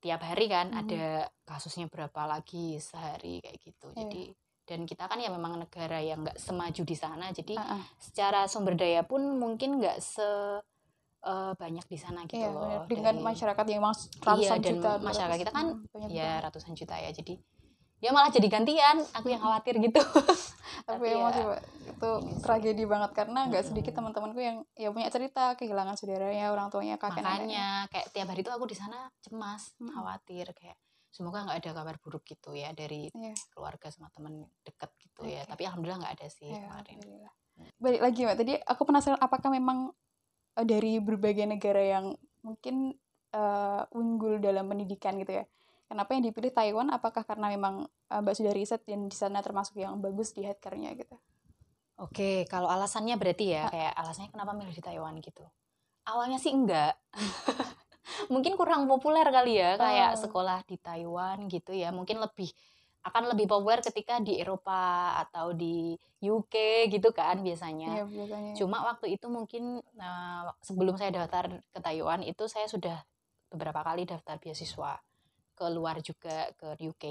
tiap 0.00 0.24
hari 0.24 0.48
kan 0.48 0.72
Mhm. 0.72 0.80
ada 0.80 1.04
kasusnya 1.44 1.86
berapa 1.92 2.24
lagi 2.24 2.80
sehari 2.80 3.44
kayak 3.44 3.58
gitu. 3.60 3.92
Iya. 3.92 4.00
Jadi 4.08 4.24
dan 4.62 4.80
kita 4.88 5.04
kan 5.10 5.20
ya 5.20 5.28
memang 5.28 5.60
negara 5.60 6.00
yang 6.00 6.24
nggak 6.24 6.40
semaju 6.40 6.82
di 6.88 6.96
sana. 6.96 7.28
Jadi 7.30 7.54
Ah, 7.60 7.76
ah. 7.76 7.84
secara 8.00 8.48
sumber 8.48 8.74
daya 8.74 9.04
pun 9.04 9.20
mungkin 9.36 9.76
nggak 9.76 10.00
se 10.00 10.24
uh, 11.22 11.52
banyak 11.54 11.86
di 11.86 11.98
sana 12.00 12.26
gitu 12.26 12.40
iya, 12.42 12.50
loh. 12.50 12.66
Bener. 12.66 12.88
Dengan 12.90 13.14
dari, 13.20 13.26
masyarakat 13.30 13.64
yang 13.68 13.78
emang 13.84 13.94
ratusan 13.94 14.38
iya, 14.40 14.50
dan 14.58 14.74
juta. 14.80 14.90
masyarakat 14.98 15.38
kita 15.38 15.52
kan 15.52 15.66
hmm, 15.76 16.08
ya 16.10 16.30
ratusan 16.42 16.72
juta 16.74 16.94
ya. 16.98 17.10
Jadi 17.14 17.34
ya 18.02 18.10
malah 18.10 18.28
jadi 18.34 18.50
gantian. 18.50 18.98
Aku 19.14 19.30
yang 19.30 19.38
khawatir 19.38 19.78
gitu. 19.78 20.02
Tapi 20.88 21.06
ya, 21.06 21.22
emosi 21.22 21.40
pak 21.46 21.60
itu 21.86 22.10
tragedi 22.42 22.84
banget. 22.84 23.10
Karena 23.14 23.46
nggak 23.46 23.64
sedikit 23.70 23.94
teman-temanku 23.94 24.42
yang 24.42 24.66
ya 24.74 24.90
punya 24.90 25.08
cerita. 25.08 25.54
Kehilangan 25.54 25.94
saudaranya 25.94 26.50
orang 26.50 26.68
tuanya 26.68 26.98
kakek 26.98 27.22
makanya 27.22 27.86
kayak 27.94 28.10
tiap 28.10 28.26
hari 28.34 28.42
itu 28.42 28.50
aku 28.50 28.66
di 28.66 28.74
sana 28.74 29.06
cemas 29.22 29.78
hmm. 29.78 29.94
khawatir 29.94 30.50
kayak 30.58 30.76
semoga 31.12 31.44
nggak 31.44 31.60
ada 31.60 31.70
kabar 31.76 31.96
buruk 32.00 32.24
gitu 32.24 32.56
ya 32.56 32.72
dari 32.72 33.12
yeah. 33.12 33.36
keluarga 33.52 33.92
sama 33.92 34.08
teman 34.16 34.48
deket 34.64 34.90
gitu 34.96 35.28
okay. 35.28 35.36
ya 35.36 35.42
tapi 35.44 35.68
alhamdulillah 35.68 36.00
nggak 36.00 36.14
ada 36.16 36.26
sih 36.32 36.48
yeah, 36.48 36.64
kemarin. 36.64 36.98
balik 37.76 38.00
lagi 38.00 38.20
mbak. 38.24 38.36
Tadi 38.40 38.52
aku 38.64 38.82
penasaran 38.88 39.20
apakah 39.20 39.52
memang 39.52 39.92
uh, 40.56 40.64
dari 40.64 40.98
berbagai 41.04 41.44
negara 41.44 41.84
yang 41.84 42.16
mungkin 42.40 42.96
uh, 43.36 43.84
unggul 43.92 44.40
dalam 44.40 44.66
pendidikan 44.66 45.20
gitu 45.20 45.36
ya 45.36 45.44
kenapa 45.92 46.16
yang 46.16 46.24
dipilih 46.24 46.48
Taiwan 46.56 46.88
apakah 46.88 47.20
karena 47.28 47.52
memang 47.52 47.84
uh, 47.84 48.20
Mbak 48.24 48.34
sudah 48.40 48.52
riset 48.56 48.80
dan 48.88 49.12
di 49.12 49.16
sana 49.16 49.44
termasuk 49.44 49.76
yang 49.76 50.00
bagus 50.00 50.32
di 50.32 50.40
headcare-nya 50.48 50.96
gitu 50.96 51.20
Oke, 52.02 52.48
kalau 52.50 52.66
alasannya 52.66 53.14
berarti 53.14 53.54
ya, 53.54 53.70
kayak 53.70 53.94
alasannya 53.94 54.34
kenapa 54.34 54.56
milih 54.58 54.74
di 54.74 54.82
Taiwan 54.82 55.22
gitu. 55.22 55.46
Awalnya 56.08 56.42
sih 56.42 56.50
enggak. 56.50 56.98
Mungkin 58.32 58.58
kurang 58.58 58.90
populer 58.90 59.22
kali 59.30 59.62
ya, 59.62 59.78
kayak 59.78 60.18
oh. 60.18 60.20
sekolah 60.26 60.66
di 60.66 60.82
Taiwan 60.82 61.46
gitu 61.46 61.70
ya. 61.70 61.94
Mungkin 61.94 62.18
lebih 62.18 62.50
akan 63.06 63.34
lebih 63.34 63.46
populer 63.46 63.82
ketika 63.86 64.18
di 64.18 64.38
Eropa 64.42 65.14
atau 65.14 65.54
di 65.54 65.94
UK 66.18 66.90
gitu 66.90 67.14
kan 67.14 67.38
biasanya. 67.38 68.02
Iya, 68.02 68.04
biasanya. 68.10 68.52
Cuma 68.58 68.82
waktu 68.82 69.14
itu 69.14 69.30
mungkin 69.30 69.78
uh, 69.78 70.50
sebelum 70.58 70.98
saya 70.98 71.14
daftar 71.14 71.54
ke 71.70 71.78
Taiwan 71.78 72.26
itu 72.26 72.50
saya 72.50 72.66
sudah 72.66 72.98
beberapa 73.46 73.78
kali 73.86 74.10
daftar 74.10 74.42
beasiswa 74.42 74.98
ke 75.52 75.66
luar 75.70 76.00
juga 76.00 76.50
ke 76.56 76.74
UK 76.80 77.04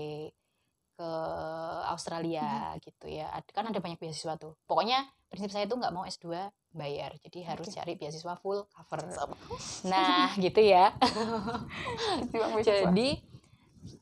ke 1.02 1.10
Australia 1.90 2.76
hmm. 2.76 2.80
gitu 2.86 3.08
ya. 3.10 3.34
Kan 3.50 3.74
ada 3.74 3.80
banyak 3.82 3.98
beasiswa 3.98 4.38
tuh. 4.38 4.54
Pokoknya 4.70 5.08
prinsip 5.32 5.50
saya 5.50 5.66
tuh 5.66 5.82
nggak 5.82 5.94
mau 5.96 6.06
S2 6.06 6.30
bayar 6.72 7.16
jadi 7.20 7.56
harus 7.56 7.74
cari 7.74 7.98
beasiswa 7.98 8.38
full 8.38 8.68
cover. 8.70 9.10
Nah 9.90 10.36
gitu 10.46 10.62
ya. 10.62 10.94
Jadi 12.62 13.18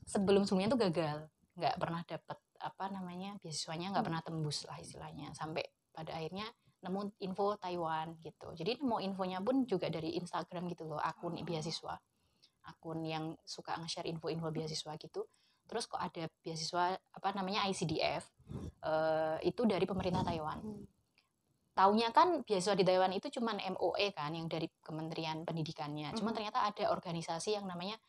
sebelum 0.03 0.43
sebelumnya 0.43 0.69
tuh 0.75 0.79
gagal 0.89 1.17
nggak 1.55 1.75
pernah 1.79 2.01
dapet 2.03 2.37
apa 2.59 2.85
namanya 2.91 3.39
beasiswanya 3.39 3.95
nggak 3.95 4.03
hmm. 4.03 4.09
pernah 4.11 4.21
tembus 4.25 4.67
lah 4.67 4.77
istilahnya. 4.81 5.31
Sampai 5.31 5.63
pada 5.95 6.19
akhirnya 6.19 6.47
nemu 6.79 7.15
info 7.23 7.55
Taiwan 7.59 8.19
gitu. 8.23 8.55
Jadi 8.55 8.83
nemu 8.83 8.97
infonya 9.07 9.39
pun 9.39 9.63
juga 9.63 9.87
dari 9.87 10.19
Instagram 10.19 10.67
gitu 10.71 10.87
loh 10.87 10.99
akun 10.99 11.39
oh. 11.39 11.43
beasiswa 11.47 11.95
akun 12.69 13.01
yang 13.01 13.33
suka 13.41 13.73
nge-share 13.81 14.05
info-info 14.05 14.53
beasiswa 14.53 14.93
gitu 15.01 15.25
terus 15.69 15.85
kok 15.85 16.01
ada 16.01 16.25
beasiswa 16.41 16.97
apa 16.97 17.29
namanya 17.37 17.69
ICDF 17.69 18.25
uh, 18.85 19.37
eh, 19.37 19.53
itu 19.53 19.61
dari 19.69 19.85
pemerintah 19.85 20.25
Taiwan 20.25 20.57
hmm. 20.61 20.85
taunya 21.77 22.09
kan 22.09 22.41
beasiswa 22.41 22.73
di 22.73 22.85
Taiwan 22.85 23.13
itu 23.13 23.29
cuman 23.29 23.61
MOE 23.77 24.09
kan 24.13 24.33
yang 24.33 24.49
dari 24.49 24.65
Kementerian 24.81 25.45
Pendidikannya 25.45 26.17
cuman 26.17 26.33
hmm. 26.33 26.37
ternyata 26.41 26.59
ada 26.65 26.89
organisasi 26.89 27.53
yang 27.53 27.69
namanya 27.69 28.01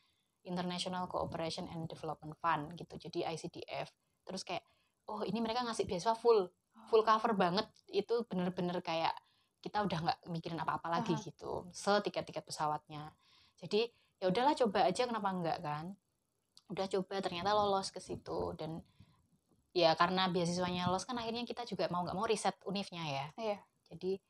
International 0.49 1.05
Cooperation 1.05 1.69
and 1.69 1.85
Development 1.85 2.33
Fund 2.41 2.73
gitu 2.81 2.97
jadi 2.97 3.37
ICDF 3.37 3.93
terus 4.25 4.41
kayak 4.41 4.65
oh 5.13 5.21
ini 5.29 5.45
mereka 5.45 5.61
ngasih 5.61 5.85
beasiswa 5.85 6.17
full 6.17 6.49
full 6.89 7.05
cover 7.05 7.37
banget 7.37 7.69
itu 7.93 8.25
bener-bener 8.25 8.81
kayak 8.81 9.13
kita 9.61 9.85
udah 9.85 9.99
nggak 10.01 10.19
mikirin 10.33 10.57
apa-apa 10.57 10.89
lagi 10.89 11.13
uh 11.13 11.19
-huh. 11.21 11.27
gitu 11.29 11.53
setiket-tiket 11.77 12.41
pesawatnya 12.49 13.13
jadi 13.61 13.93
ya 14.21 14.29
udahlah 14.29 14.55
coba 14.55 14.85
aja 14.85 15.09
kenapa 15.09 15.29
enggak 15.33 15.59
kan 15.65 15.97
udah 16.71 16.87
coba 16.87 17.19
ternyata 17.19 17.51
lolos 17.51 17.91
ke 17.91 17.99
situ 17.99 18.55
dan 18.55 18.79
ya 19.75 19.97
karena 19.99 20.31
beasiswanya 20.31 20.87
lolos 20.87 21.09
kan 21.09 21.19
akhirnya 21.19 21.43
kita 21.43 21.67
juga 21.67 21.91
mau 21.91 22.07
nggak 22.07 22.17
mau 22.17 22.29
riset 22.29 22.55
univnya 22.69 23.03
ya 23.09 23.27
iya. 23.41 23.59
jadi 23.91 24.21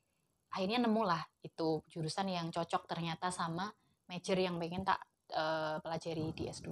akhirnya 0.50 0.78
nemu 0.88 1.02
lah 1.04 1.23
itu 1.44 1.85
jurusan 1.90 2.30
yang 2.30 2.49
cocok 2.49 2.88
ternyata 2.88 3.28
sama 3.28 3.68
major 4.09 4.38
yang 4.38 4.59
pengen 4.59 4.82
tak 4.82 4.99
uh, 5.35 5.78
pelajari 5.85 6.35
di 6.35 6.50
S2 6.50 6.70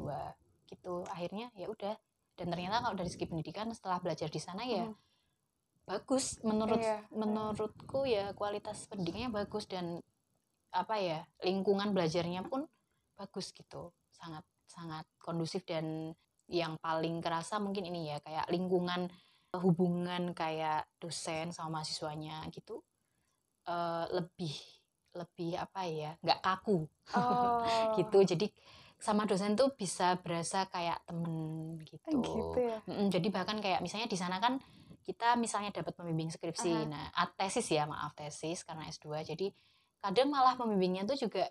gitu 0.68 1.06
akhirnya 1.08 1.48
ya 1.54 1.70
udah 1.70 1.94
dan 2.38 2.46
ternyata 2.54 2.84
kalau 2.84 2.94
dari 2.94 3.10
segi 3.10 3.26
pendidikan 3.26 3.70
setelah 3.74 3.98
belajar 3.98 4.30
di 4.30 4.40
sana 4.42 4.62
ya 4.62 4.84
hmm. 4.84 4.94
bagus 5.88 6.38
menurut 6.44 6.78
iya. 6.78 7.02
menurutku 7.10 8.04
ya 8.04 8.36
kualitas 8.36 8.86
pendidikannya 8.90 9.32
bagus 9.32 9.64
dan 9.66 10.02
apa 10.68 11.00
ya 11.00 11.24
lingkungan 11.40 11.96
belajarnya 11.96 12.44
pun 12.44 12.68
bagus 13.18 13.50
gitu 13.50 13.90
sangat 14.14 14.46
sangat 14.70 15.04
kondusif 15.18 15.66
dan 15.66 16.14
yang 16.48 16.78
paling 16.78 17.18
kerasa 17.18 17.58
mungkin 17.58 17.90
ini 17.90 18.14
ya 18.14 18.22
kayak 18.22 18.46
lingkungan 18.48 19.10
hubungan 19.58 20.32
kayak 20.32 20.86
dosen 21.00 21.50
sama 21.50 21.80
mahasiswanya 21.80 22.46
gitu 22.54 22.80
uh, 23.66 24.06
lebih 24.12 24.54
lebih 25.16 25.56
apa 25.58 25.82
ya 25.88 26.10
nggak 26.20 26.40
kaku 26.40 26.86
oh. 27.18 27.64
gitu 27.98 28.18
jadi 28.22 28.46
sama 28.98 29.24
dosen 29.26 29.54
tuh 29.54 29.70
bisa 29.78 30.18
berasa 30.18 30.66
kayak 30.66 30.98
temen 31.06 31.78
gitu, 31.86 32.18
gitu 32.18 32.58
ya? 32.58 32.78
jadi 33.06 33.28
bahkan 33.30 33.62
kayak 33.62 33.78
misalnya 33.78 34.10
di 34.10 34.18
sana 34.18 34.42
kan 34.42 34.58
kita 35.06 35.38
misalnya 35.38 35.70
dapat 35.70 35.94
pembimbing 35.94 36.28
skripsi 36.28 36.72
uh 36.74 36.78
-huh. 36.84 36.90
nah 36.90 37.06
tesis 37.38 37.64
ya 37.70 37.86
maaf 37.86 38.12
tesis 38.18 38.66
karena 38.66 38.84
S2 38.90 39.22
jadi 39.22 39.46
kadang 40.02 40.28
malah 40.34 40.58
pembimbingnya 40.58 41.06
tuh 41.06 41.16
juga 41.16 41.46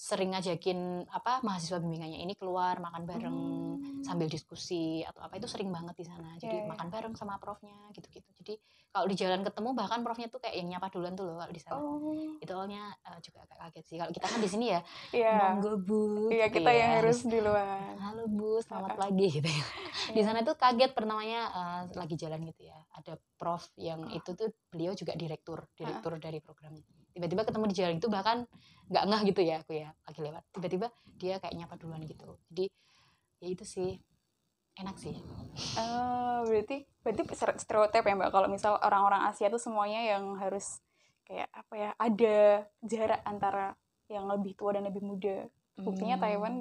sering 0.00 0.32
ngajakin 0.32 1.04
apa 1.12 1.44
mahasiswa 1.44 1.76
bimbingannya 1.76 2.24
ini 2.24 2.32
keluar 2.32 2.80
makan 2.80 3.04
bareng 3.04 3.38
hmm. 3.76 4.00
sambil 4.00 4.32
diskusi 4.32 5.04
atau 5.04 5.20
apa 5.20 5.36
itu 5.36 5.44
sering 5.44 5.68
banget 5.68 5.92
di 5.92 6.08
sana 6.08 6.40
jadi 6.40 6.64
yeah, 6.64 6.72
makan 6.72 6.88
bareng 6.88 7.12
sama 7.20 7.36
profnya 7.36 7.76
gitu-gitu 7.92 8.24
jadi 8.40 8.56
kalau 8.96 9.04
di 9.04 9.12
jalan 9.12 9.44
ketemu 9.44 9.76
bahkan 9.76 10.00
profnya 10.00 10.32
tuh 10.32 10.40
kayak 10.40 10.56
yang 10.56 10.72
nyapa 10.72 10.88
duluan 10.88 11.12
tuh 11.12 11.28
loh 11.28 11.36
kalau 11.36 11.52
di 11.52 11.60
sana 11.60 11.84
oh. 11.84 12.32
itu 12.40 12.48
awalnya 12.48 12.88
uh, 13.04 13.20
juga 13.20 13.44
agak 13.44 13.58
kaget 13.60 13.84
sih 13.84 13.96
kalau 14.00 14.12
kita 14.16 14.26
kan 14.32 14.40
di 14.40 14.48
sini 14.48 14.66
ya 14.72 14.80
yeah. 15.12 15.36
monggo 15.36 15.72
bu 15.84 16.32
iya 16.32 16.40
yeah, 16.40 16.48
kita 16.48 16.70
ya. 16.72 16.78
yang 16.80 16.90
harus 17.04 17.18
di 17.28 17.38
luar 17.44 17.92
halo 18.00 18.24
bu 18.24 18.50
selamat 18.64 18.96
pagi 18.96 19.26
gitu 19.36 19.48
ya 19.52 19.60
yeah. 19.60 19.68
di 20.16 20.22
sana 20.24 20.40
tuh 20.40 20.56
kaget 20.56 20.96
pertamanya 20.96 21.40
uh, 21.52 21.80
lagi 21.92 22.16
jalan 22.16 22.40
gitu 22.48 22.72
ya 22.72 22.78
ada 22.96 23.20
prof 23.36 23.68
yang 23.76 24.00
oh. 24.00 24.16
itu 24.16 24.32
tuh 24.32 24.48
beliau 24.72 24.96
juga 24.96 25.12
direktur 25.12 25.68
direktur 25.76 26.16
uh. 26.16 26.20
dari 26.24 26.40
programnya 26.40 26.88
tiba-tiba 27.20 27.44
ketemu 27.44 27.64
di 27.68 27.76
jalan 27.76 27.94
itu 28.00 28.08
bahkan 28.08 28.48
nggak 28.88 29.04
ngah 29.04 29.20
gitu 29.28 29.40
ya 29.44 29.60
aku 29.60 29.76
ya 29.76 29.92
lagi 30.08 30.20
lewat. 30.24 30.42
Tiba-tiba 30.56 30.86
dia 31.20 31.36
kayak 31.36 31.52
nyapa 31.52 31.76
duluan 31.76 32.00
gitu. 32.08 32.40
Jadi 32.48 32.72
ya 33.44 33.48
itu 33.52 33.64
sih. 33.68 34.00
Enak 34.80 34.96
sih. 34.96 35.12
Uh, 35.76 36.40
berarti 36.48 36.88
berarti 37.04 37.22
stereotip 37.60 38.00
ya 38.00 38.16
mbak. 38.16 38.32
Kalau 38.32 38.48
misal 38.48 38.80
orang-orang 38.80 39.28
Asia 39.28 39.52
tuh 39.52 39.60
semuanya 39.60 40.16
yang 40.16 40.32
harus 40.40 40.80
kayak 41.28 41.52
apa 41.52 41.74
ya 41.76 41.90
ada 42.00 42.38
jarak 42.80 43.20
antara 43.28 43.76
yang 44.08 44.24
lebih 44.24 44.56
tua 44.56 44.72
dan 44.72 44.88
lebih 44.88 45.04
muda. 45.04 45.44
Buktinya 45.76 46.16
hmm. 46.16 46.24
Taiwan 46.24 46.54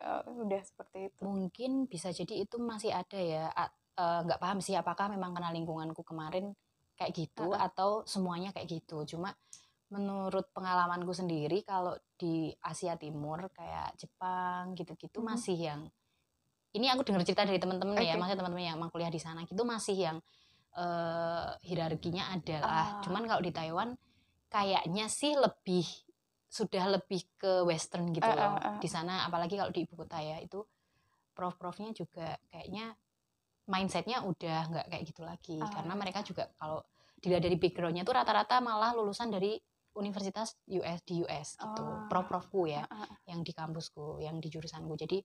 uh, 0.00 0.24
udah 0.40 0.62
seperti 0.64 1.12
itu. 1.12 1.20
Mungkin 1.28 1.84
bisa 1.84 2.08
jadi 2.08 2.48
itu 2.48 2.56
masih 2.56 2.96
ada 2.96 3.20
ya. 3.20 3.52
Eh, 3.52 4.20
nggak 4.24 4.40
uh, 4.40 4.42
paham 4.42 4.64
sih 4.64 4.72
apakah 4.72 5.12
memang 5.12 5.36
kena 5.36 5.52
lingkunganku 5.52 6.00
kemarin 6.00 6.56
kayak 6.96 7.12
gitu 7.12 7.52
uh 7.52 7.56
-huh. 7.56 7.66
atau 7.68 7.90
semuanya 8.08 8.52
kayak 8.56 8.80
gitu. 8.80 9.04
Cuma 9.04 9.36
menurut 9.86 10.50
pengalamanku 10.50 11.14
sendiri 11.14 11.62
kalau 11.62 11.94
di 12.18 12.50
Asia 12.58 12.98
Timur 12.98 13.46
kayak 13.54 13.94
Jepang 13.94 14.74
gitu-gitu 14.74 15.22
hmm. 15.22 15.28
masih 15.30 15.56
yang 15.56 15.80
ini 16.74 16.90
aku 16.90 17.06
dengar 17.06 17.22
cerita 17.22 17.46
dari 17.46 17.62
teman-teman 17.62 17.96
okay. 17.96 18.10
ya 18.10 18.18
maksudnya 18.18 18.40
teman-teman 18.42 18.64
yang 18.66 18.76
emang 18.76 18.90
kuliah 18.90 19.08
di 19.08 19.22
sana 19.22 19.46
gitu 19.46 19.62
masih 19.62 19.96
yang 19.96 20.16
uh, 20.74 21.54
hierarkinya 21.62 22.34
adalah 22.34 22.98
ah. 22.98 23.02
cuman 23.06 23.24
kalau 23.30 23.42
di 23.42 23.52
Taiwan 23.54 23.94
kayaknya 24.50 25.06
sih 25.06 25.38
lebih 25.38 25.86
sudah 26.50 26.84
lebih 26.98 27.26
ke 27.38 27.62
western 27.62 28.10
gitu 28.10 28.26
uh, 28.26 28.34
loh 28.34 28.52
uh, 28.58 28.76
uh. 28.76 28.78
di 28.82 28.88
sana 28.90 29.24
apalagi 29.24 29.54
kalau 29.54 29.70
di 29.70 29.86
ibu 29.86 29.94
kota 29.94 30.18
ya 30.18 30.42
itu 30.42 30.66
prof-profnya 31.32 31.94
juga 31.94 32.34
kayaknya 32.50 32.94
mindsetnya 33.66 34.22
udah 34.22 34.60
nggak 34.70 34.86
kayak 34.90 35.04
gitu 35.06 35.22
lagi 35.22 35.58
uh. 35.62 35.70
karena 35.70 35.94
mereka 35.94 36.26
juga 36.26 36.50
kalau 36.58 36.82
dilihat 37.22 37.42
dari 37.46 37.56
backgroundnya 37.56 38.04
tuh 38.04 38.14
rata-rata 38.14 38.60
malah 38.60 38.92
lulusan 38.92 39.32
dari 39.32 39.56
universitas 39.96 40.54
US 40.68 41.00
di 41.02 41.24
US 41.24 41.56
gitu. 41.56 41.82
Oh. 41.82 42.06
prof-profku 42.06 42.68
ya 42.68 42.84
uh, 42.84 43.04
uh. 43.04 43.10
yang 43.26 43.40
di 43.40 43.52
kampusku 43.56 44.20
yang 44.20 44.38
di 44.38 44.52
jurusanku. 44.52 44.94
Jadi 44.94 45.18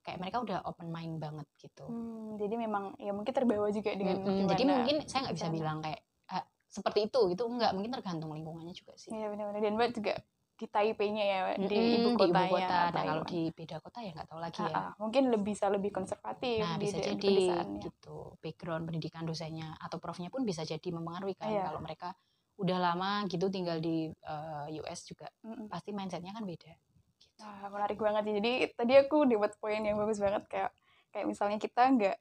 kayak 0.00 0.18
mereka 0.18 0.36
udah 0.42 0.58
open 0.66 0.88
mind 0.88 1.20
banget 1.20 1.46
gitu. 1.60 1.84
Hmm, 1.86 2.40
jadi 2.40 2.56
memang 2.56 2.96
ya 2.96 3.12
mungkin 3.12 3.32
terbawa 3.36 3.68
juga 3.68 3.92
dengan 3.92 4.24
hmm, 4.24 4.48
jadi 4.48 4.62
mungkin 4.64 4.96
saya 5.04 5.28
nggak 5.28 5.36
bisa 5.36 5.48
bilang 5.52 5.78
kayak 5.84 6.00
ah, 6.32 6.44
seperti 6.66 7.06
itu 7.12 7.20
gitu. 7.32 7.44
Enggak 7.46 7.72
mungkin 7.76 7.92
tergantung 7.92 8.32
lingkungannya 8.32 8.74
juga 8.74 8.96
sih. 8.96 9.12
Iya 9.12 9.28
benar-benar. 9.28 9.60
Dan 9.60 9.72
mbak 9.76 9.90
juga 9.92 10.14
di 10.60 10.66
Taipei-nya 10.68 11.24
ya 11.24 11.38
di 11.56 11.72
hmm, 11.72 11.96
ibu 11.96 12.08
kota 12.20 12.36
di 12.36 12.44
ibu 12.44 12.52
kota. 12.52 12.78
Nah 12.92 13.02
kalau 13.08 13.24
di 13.24 13.40
beda 13.48 13.76
kota 13.80 13.98
ya 14.04 14.10
nggak 14.12 14.28
tahu 14.28 14.40
lagi 14.44 14.60
ya. 14.60 14.92
mungkin 15.00 15.22
lebih 15.32 15.56
bisa 15.56 15.72
lebih 15.72 15.88
konservatif 15.88 16.60
nah 16.60 16.76
bisa 16.76 17.00
jadi 17.00 17.36
gitu. 17.80 18.36
Background 18.44 18.84
pendidikan 18.84 19.24
dosennya 19.24 19.72
atau 19.80 19.96
profnya 19.96 20.28
pun 20.28 20.44
bisa 20.44 20.60
jadi 20.60 20.84
mempengaruhi 20.92 21.32
kan 21.40 21.48
yeah. 21.48 21.64
kalau 21.64 21.80
mereka 21.80 22.12
udah 22.60 22.78
lama 22.78 23.24
gitu 23.24 23.48
tinggal 23.48 23.80
di 23.80 24.12
uh, 24.22 24.68
US 24.76 25.00
juga 25.02 25.32
Mm-mm. 25.40 25.66
pasti 25.66 25.90
mindsetnya 25.90 26.30
kan 26.30 26.44
beda 26.44 26.68
gitu. 26.68 26.98
Nah, 27.40 27.72
menarik 27.72 27.96
banget 27.96 28.22
sih. 28.22 28.34
Jadi 28.36 28.52
tadi 28.76 28.92
aku 28.94 29.24
dapat 29.24 29.56
poin 29.56 29.80
yang 29.80 29.96
bagus 29.96 30.20
banget 30.20 30.44
kayak 30.44 30.70
kayak 31.08 31.24
misalnya 31.24 31.56
kita 31.56 31.82
nggak 31.88 32.16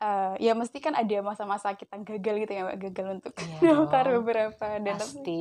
eh, 0.00 0.34
ya 0.40 0.52
mesti 0.52 0.78
kan 0.80 0.96
ada 0.96 1.16
masa-masa 1.20 1.76
kita 1.76 2.00
gagal 2.00 2.34
gitu 2.42 2.52
ya 2.52 2.64
gagal 2.74 3.06
untuk 3.20 3.32
Iya 3.36 3.60
daftar 3.76 4.04
dong, 4.08 4.14
beberapa 4.18 4.66
dan 4.80 4.96
tapi 4.96 4.98
pasti 4.98 5.40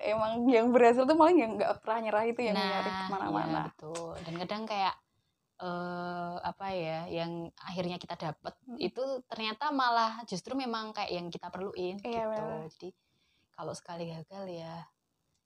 emang 0.00 0.46
yang 0.46 0.70
berhasil 0.70 1.02
tuh 1.02 1.12
malah 1.12 1.34
yang 1.34 1.58
nggak 1.58 1.82
pernah 1.82 1.98
nyerah 2.00 2.24
itu 2.24 2.40
yang 2.40 2.56
nyari 2.56 2.88
nah 2.88 2.96
ke 2.96 3.12
mana-mana. 3.12 3.42
iya 3.44 3.62
betul 3.68 4.14
dan 4.22 4.34
kadang 4.38 4.62
kayak 4.64 4.94
eh 5.58 6.34
apa 6.42 6.66
ya 6.74 6.98
yang 7.06 7.30
akhirnya 7.60 7.98
kita 7.98 8.14
dapat 8.16 8.54
Mm. 8.62 8.78
itu 8.80 9.02
ternyata 9.28 9.68
malah 9.70 10.22
justru 10.24 10.54
memang 10.54 10.90
kayak 10.90 11.12
yang 11.12 11.26
kita 11.28 11.50
perluin 11.50 11.98
Iya, 12.00 12.24
gitu 12.24 12.30
benar. 12.32 12.66
jadi 12.72 12.88
kalau 13.62 13.72
sekali 13.72 14.10
gagal 14.10 14.44
ya 14.50 14.74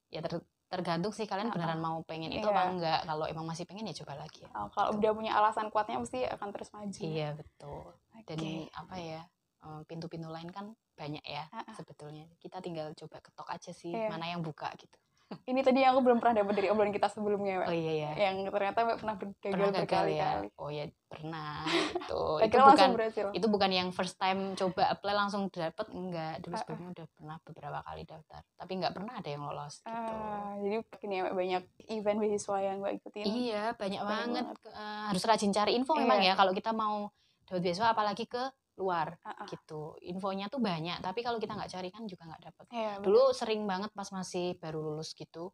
ya 0.08 0.20
ter- 0.20 0.40
tergantung 0.66 1.12
sih 1.12 1.24
kalian 1.24 1.52
beneran 1.52 1.76
mau 1.78 2.00
pengen 2.02 2.32
itu 2.32 2.42
Iya. 2.42 2.50
apa 2.50 2.62
enggak 2.66 3.00
kalau 3.04 3.24
emang 3.24 3.44
masih 3.44 3.62
pengen 3.62 3.84
ya 3.84 3.94
coba 3.94 4.16
lagi 4.16 4.40
ya 4.40 4.48
Nah, 4.48 4.72
kalau 4.72 4.90
Gitu. 4.90 4.98
udah 4.98 5.10
punya 5.12 5.32
alasan 5.34 5.68
kuatnya 5.68 6.00
mesti 6.00 6.24
akan 6.26 6.48
terus 6.50 6.72
maju. 6.72 7.00
iya 7.02 7.28
betul 7.30 7.92
dan 8.24 8.38
Oke. 8.40 8.72
apa 8.72 8.96
ya 8.96 9.20
eh, 9.62 9.80
pintu-pintu 9.84 10.26
lain 10.26 10.48
kan 10.48 10.66
banyak 10.96 11.20
ya 11.22 11.44
Ah, 11.50 11.60
ah. 11.60 11.74
sebetulnya 11.76 12.24
kita 12.40 12.58
tinggal 12.58 12.88
coba 12.94 13.20
ketok 13.20 13.46
aja 13.46 13.70
sih 13.70 13.92
Iya. 13.92 14.08
mana 14.08 14.26
yang 14.26 14.40
buka 14.40 14.72
gitu 14.74 14.96
Ini 15.26 15.58
tadi 15.60 15.78
yang 15.78 15.90
aku 15.90 16.02
belum 16.02 16.18
pernah 16.18 16.38
dapat 16.38 16.54
dari 16.54 16.68
obrolan 16.68 16.90
kita 16.90 17.06
sebelumnya, 17.06 17.58
Mbak. 17.58 17.66
oh 17.66 17.74
iya 17.74 17.92
ya 17.92 18.10
Yang 18.24 18.36
ternyata 18.48 18.78
Mbak 18.80 18.96
pernah 18.96 19.14
gagal 19.16 19.34
pernah 19.48 19.70
gagal 19.72 19.74
ya 19.74 19.82
berkali-kali. 19.82 20.48
oh 20.56 20.70
ya 20.70 20.84
pernah 21.06 21.54
gitu 21.66 22.22
itu 22.40 22.50
kira 22.52 22.62
bukan 22.64 22.90
berhasil. 22.92 23.26
itu 23.32 23.46
bukan 23.48 23.70
yang 23.72 23.88
first 23.90 24.14
time 24.16 24.40
coba 24.52 24.82
apply 24.88 25.14
langsung 25.16 25.46
dapet 25.48 25.86
enggak 25.88 26.34
dulu 26.40 26.50
Ah, 26.50 26.54
ah. 26.54 26.60
sebelumnya 26.60 26.88
udah 26.92 27.06
pernah 27.08 27.36
beberapa 27.40 27.78
kali 27.80 28.02
daftar 28.04 28.42
tapi 28.52 28.72
nggak 28.76 28.92
pernah 28.92 29.12
ada 29.12 29.28
yang 29.28 29.42
lolos 29.42 29.74
gitu 29.80 30.12
Ah, 30.12 30.50
jadi 30.56 30.74
makin 30.80 31.08
ya 31.08 31.20
Mbak, 31.20 31.34
banyak 31.36 31.62
event 31.88 32.18
beasiswa 32.20 32.56
yang 32.60 32.76
Mbak 32.80 32.92
ikutin. 32.96 33.24
iya 33.24 33.62
banyak 33.72 34.00
Banyak 34.00 34.02
banget 34.04 34.44
banget. 34.46 34.58
Eh, 34.68 35.04
harus 35.08 35.22
rajin 35.24 35.52
cari 35.52 35.72
info 35.74 35.92
memang 35.94 36.18
Iya. 36.18 36.28
ya 36.28 36.34
kalau 36.36 36.52
kita 36.52 36.70
mau 36.70 37.10
dapat 37.44 37.60
beasiswa 37.62 37.88
apalagi 37.88 38.26
ke 38.26 38.42
luar 38.76 39.16
Ah, 39.24 39.44
ah. 39.44 39.48
gitu 39.48 39.96
infonya 40.00 40.46
tuh 40.46 40.60
banyak 40.60 41.00
tapi 41.00 41.20
kalau 41.20 41.36
kita 41.36 41.56
nggak 41.56 41.70
cari 41.70 41.88
kan 41.88 42.04
juga 42.04 42.28
nggak 42.28 42.42
dapet 42.44 42.64
Iya, 42.68 42.90
benar. 42.96 43.04
dulu 43.04 43.22
sering 43.32 43.62
banget 43.64 43.90
pas 43.90 44.08
masih 44.10 44.56
baru 44.56 44.80
lulus 44.82 45.12
gitu 45.12 45.48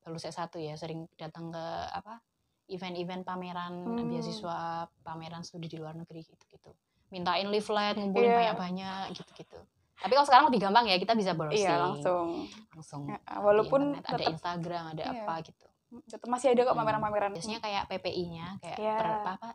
baru 0.00 0.14
lulus 0.14 0.26
S1 0.26 0.46
ya 0.56 0.74
sering 0.74 1.10
datang 1.14 1.50
ke 1.50 1.64
apa 1.90 2.22
event-event 2.66 3.22
pameran 3.22 3.74
Hmm. 3.82 4.06
beasiswa 4.06 4.58
pameran 5.00 5.42
studi 5.42 5.66
di 5.66 5.76
luar 5.76 5.94
negeri 5.94 6.22
gitu-gitu 6.22 6.70
mintain 7.08 7.48
leaflet 7.48 7.96
ngumpulin 7.96 8.30
Iya. 8.30 8.38
banyak-banyak 8.54 9.02
gitu-gitu 9.12 9.58
tapi 9.98 10.12
kalau 10.12 10.26
sekarang 10.26 10.46
lebih 10.46 10.62
gampang 10.62 10.86
ya 10.86 10.96
kita 10.96 11.12
bisa 11.12 11.34
browsing 11.34 11.58
Iya, 11.60 11.74
langsung. 11.76 12.46
langsung 12.70 13.02
Ya, 13.08 13.18
walaupun 13.36 13.98
ada 13.98 14.14
tetap 14.14 14.30
Instagram 14.30 14.84
ada 14.94 15.04
Iya. 15.04 15.22
apa 15.24 15.34
gitu 15.42 15.66
tetap 16.06 16.28
masih 16.28 16.52
ada 16.52 16.62
kok 16.62 16.70
Hmm. 16.70 16.80
pameran-pameran. 16.84 17.32
biasanya 17.32 17.58
kayak 17.58 17.88
PPI-nya 17.88 18.60
kayak 18.60 18.78
Iya. 18.78 18.94
per, 18.94 19.06
apa, 19.08 19.30
apa 19.34 19.48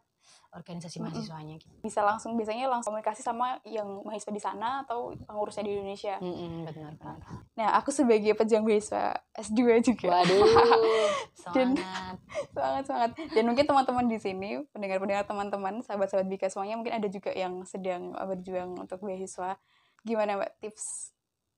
organisasi 0.53 1.01
mahasiswanya 1.01 1.57
gitu. 1.57 1.73
Bisa 1.81 2.05
langsung 2.05 2.37
biasanya 2.37 2.69
langsung 2.69 2.93
komunikasi 2.93 3.25
sama 3.25 3.57
yang 3.65 4.05
mahasiswa 4.05 4.33
di 4.33 4.41
sana 4.41 4.69
atau 4.85 5.17
pengurusnya 5.25 5.65
di 5.65 5.71
Indonesia. 5.73 6.15
Mm-mm, 6.21 6.69
benar 6.69 6.93
benar. 6.95 7.17
Nah, 7.57 7.69
aku 7.77 7.89
sebagai 7.89 8.37
pejuang 8.37 8.61
beasiswa 8.61 9.17
S2 9.33 9.81
juga. 9.81 10.13
waduh 10.13 10.41
Dan- 11.57 11.75
semangat. 11.77 12.17
Sangat 12.53 12.83
sangat 12.85 13.11
dan 13.33 13.43
mungkin 13.49 13.65
teman-teman 13.65 14.05
di 14.05 14.17
sini 14.21 14.49
pendengar-pendengar 14.71 15.25
teman-teman 15.25 15.81
sahabat-sahabat 15.81 16.27
Bika 16.29 16.47
semuanya 16.47 16.77
mungkin 16.77 16.93
ada 16.95 17.07
juga 17.09 17.33
yang 17.33 17.65
sedang 17.65 18.13
berjuang 18.13 18.77
untuk 18.77 19.01
beasiswa. 19.01 19.57
Gimana 20.05 20.37
mbak 20.37 20.61
tips 20.61 21.13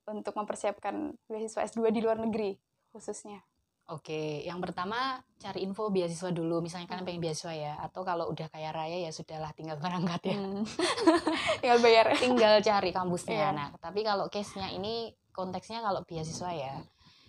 untuk 0.08 0.34
mempersiapkan 0.38 1.18
beasiswa 1.28 1.66
S2 1.68 1.92
di 1.92 2.00
luar 2.00 2.22
negeri 2.22 2.56
khususnya 2.96 3.44
Oke, 3.86 4.42
yang 4.42 4.58
pertama 4.58 5.22
cari 5.38 5.62
info 5.62 5.94
beasiswa 5.94 6.34
dulu. 6.34 6.58
Misalnya 6.58 6.90
kalian 6.90 7.06
pengen 7.06 7.22
beasiswa 7.22 7.54
ya, 7.54 7.74
atau 7.78 8.02
kalau 8.02 8.26
udah 8.34 8.50
kaya 8.50 8.74
raya 8.74 8.98
ya 8.98 9.14
sudahlah 9.14 9.54
tinggal 9.54 9.78
berangkat 9.78 10.34
ya. 10.34 10.38
Hmm. 10.42 10.66
tinggal 11.62 11.80
bayar 11.86 12.06
Tinggal 12.18 12.54
cari 12.66 12.90
kampusnya. 12.90 13.38
Iya. 13.38 13.50
Nah, 13.54 13.68
tapi 13.78 14.02
kalau 14.02 14.26
case-nya 14.26 14.74
ini 14.74 15.14
konteksnya 15.30 15.86
kalau 15.86 16.02
beasiswa 16.02 16.50
ya. 16.50 16.82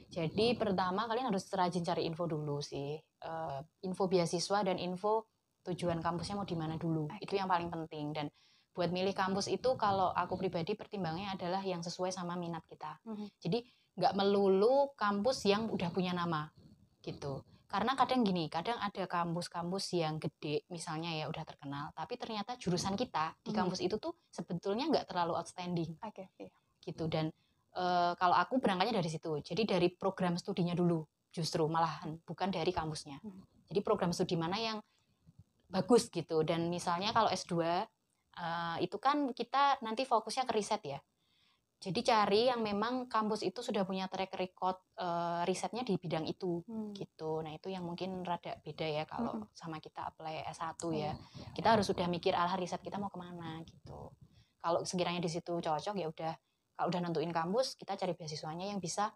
Jadi 0.09 0.57
pertama 0.57 1.05
kalian 1.05 1.29
harus 1.29 1.45
rajin 1.53 1.85
cari 1.85 2.09
info 2.09 2.25
dulu 2.25 2.65
sih. 2.65 2.97
Eh, 3.03 3.61
info 3.85 4.09
beasiswa 4.09 4.65
dan 4.65 4.81
info 4.81 5.29
tujuan 5.67 6.01
kampusnya 6.01 6.41
mau 6.41 6.49
di 6.49 6.57
mana 6.57 6.81
dulu. 6.81 7.11
Itu 7.21 7.37
yang 7.37 7.53
paling 7.53 7.69
penting 7.69 8.17
dan 8.17 8.27
buat 8.73 8.93
milih 8.93 9.13
kampus 9.13 9.49
itu 9.49 9.73
kalau 9.81 10.13
aku 10.13 10.37
pribadi 10.37 10.77
pertimbangannya 10.77 11.33
adalah 11.33 11.65
yang 11.65 11.81
sesuai 11.81 12.13
sama 12.13 12.37
minat 12.37 12.65
kita. 12.69 13.01
Mhm. 13.09 13.27
Jadi 13.41 13.59
nggak 13.97 14.13
melulu 14.13 14.93
kampus 14.95 15.49
yang 15.49 15.73
udah 15.73 15.89
punya 15.89 16.13
nama 16.13 16.53
gitu. 17.01 17.41
Karena 17.67 17.99
kadang 17.99 18.23
gini, 18.23 18.47
kadang 18.47 18.79
ada 18.79 19.11
kampus-kampus 19.11 19.99
yang 19.99 20.23
gede, 20.23 20.63
misalnya 20.71 21.11
ya 21.11 21.27
udah 21.27 21.43
terkenal, 21.43 21.91
tapi 21.99 22.15
ternyata 22.15 22.55
jurusan 22.55 22.95
kita 22.95 23.35
di 23.43 23.51
Mhm. 23.51 23.59
kampus 23.59 23.81
itu 23.83 23.99
tuh 23.99 24.15
sebetulnya 24.31 24.87
nggak 24.87 25.11
terlalu 25.11 25.35
outstanding 25.35 25.99
oke 25.99 26.25
iya. 26.39 26.51
gitu. 26.85 27.11
Dan 27.11 27.33
eh, 27.77 28.13
kalau 28.17 28.33
aku 28.33 28.57
berangkatnya 28.57 29.05
dari 29.05 29.11
situ, 29.13 29.37
jadi 29.45 29.77
dari 29.77 29.93
program 29.93 30.41
studinya 30.41 30.73
dulu, 30.73 31.05
justru 31.29 31.61
malahan 31.69 32.17
bukan 32.25 32.49
dari 32.49 32.73
kampusnya. 32.73 33.21
Mhm. 33.21 33.69
Jadi 33.69 33.81
program 33.85 34.17
studi 34.17 34.33
mana 34.39 34.57
yang 34.57 34.79
bagus 35.69 36.09
gitu. 36.09 36.41
Dan 36.47 36.73
misalnya 36.73 37.13
kalau 37.13 37.29
S2 37.29 37.85
eh, 38.37 38.77
itu 38.81 38.97
kan 38.97 39.29
kita 39.37 39.81
nanti 39.85 40.09
fokusnya 40.09 40.49
ke 40.49 40.53
riset 40.57 40.83
ya. 40.85 41.01
Jadi 41.77 42.01
cari 42.01 42.49
yang 42.49 42.65
memang 42.65 43.05
kampus 43.05 43.41
itu 43.41 43.61
sudah 43.61 43.85
punya 43.85 44.09
track 44.09 44.33
record 44.35 44.81
eh, 44.97 45.45
risetnya 45.45 45.85
di 45.85 45.95
bidang 45.95 46.25
itu 46.25 46.65
Hmm. 46.65 46.91
gitu. 46.93 47.41
Nah, 47.41 47.53
itu 47.53 47.69
yang 47.69 47.85
mungkin 47.85 48.25
rada 48.25 48.57
beda 48.59 48.83
ya 48.83 49.05
kalau 49.05 49.37
Mm-mm. 49.37 49.53
sama 49.53 49.77
kita 49.77 50.09
apply 50.09 50.41
S1 50.49 50.81
Iya. 50.91 51.13
ya. 51.13 51.13
Kita 51.53 51.77
harus 51.77 51.85
sudah 51.85 52.09
mikir 52.09 52.33
arah 52.33 52.57
riset 52.57 52.81
kita 52.81 52.97
mau 52.97 53.09
ke 53.09 53.17
mana 53.17 53.61
gitu. 53.63 54.09
Kalau 54.57 54.83
sekiranya 54.83 55.21
di 55.21 55.29
situ 55.29 55.53
cocok 55.55 55.95
ya 55.95 56.09
udah. 56.09 56.33
Kalau 56.75 56.89
udah 56.89 57.01
nentuin 57.03 57.31
kampus, 57.31 57.73
kita 57.75 57.95
cari 57.95 58.13
beasiswanya 58.13 58.67
yang 58.67 58.81
bisa 58.81 59.13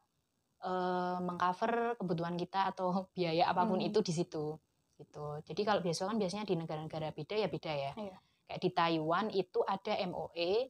eh, 0.61 1.19
mengcover 1.19 1.97
kebutuhan 1.97 2.37
kita 2.37 2.69
atau 2.69 2.93
biaya 3.17 3.49
apa 3.49 3.65
pun 3.65 3.81
Hmm. 3.81 3.89
itu 3.89 3.99
di 4.01 4.13
situ 4.13 4.53
gitu. 4.95 5.41
Jadi 5.41 5.61
kalau 5.65 5.81
beasiswa 5.81 6.05
kan 6.07 6.21
biasanya 6.21 6.45
di 6.45 6.53
negara-negara 6.55 7.09
beda 7.11 7.33
ya 7.35 7.49
beda 7.49 7.73
ya. 7.73 7.93
Iya. 7.97 8.17
Kayak 8.45 8.61
di 8.61 8.71
Taiwan 8.71 9.27
itu 9.33 9.65
ada 9.65 9.97
MOE, 10.05 10.69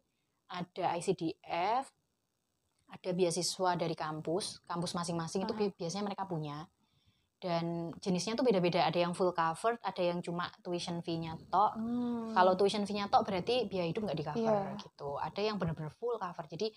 ada 0.50 0.98
ICDF, 0.98 1.86
ada 2.90 3.10
beasiswa 3.14 3.70
dari 3.78 3.94
kampus, 3.94 4.66
kampus 4.66 4.92
masing-masing 4.92 5.46
itu 5.46 5.54
bi- 5.54 5.74
biasanya 5.78 6.10
mereka 6.10 6.26
punya. 6.26 6.66
Dan 7.40 7.88
jenisnya 8.04 8.36
tuh 8.36 8.44
beda-beda, 8.44 8.84
ada 8.84 9.00
yang 9.00 9.16
full 9.16 9.32
covered, 9.32 9.80
ada 9.80 10.02
yang 10.04 10.20
cuma 10.20 10.52
tuition 10.60 11.00
fee-nya 11.00 11.40
tok. 11.48 11.72
Hmm. 11.72 12.36
Kalau 12.36 12.52
tuition 12.52 12.84
fee-nya 12.84 13.08
tok 13.08 13.24
berarti 13.24 13.64
biaya 13.64 13.88
hidup 13.88 14.04
nggak 14.04 14.18
di 14.18 14.26
cover 14.26 14.44
Iya. 14.44 14.76
gitu. 14.76 15.16
Ada 15.16 15.40
yang 15.40 15.56
benar-benar 15.56 15.94
full 15.96 16.20
cover. 16.20 16.44
Jadi 16.44 16.68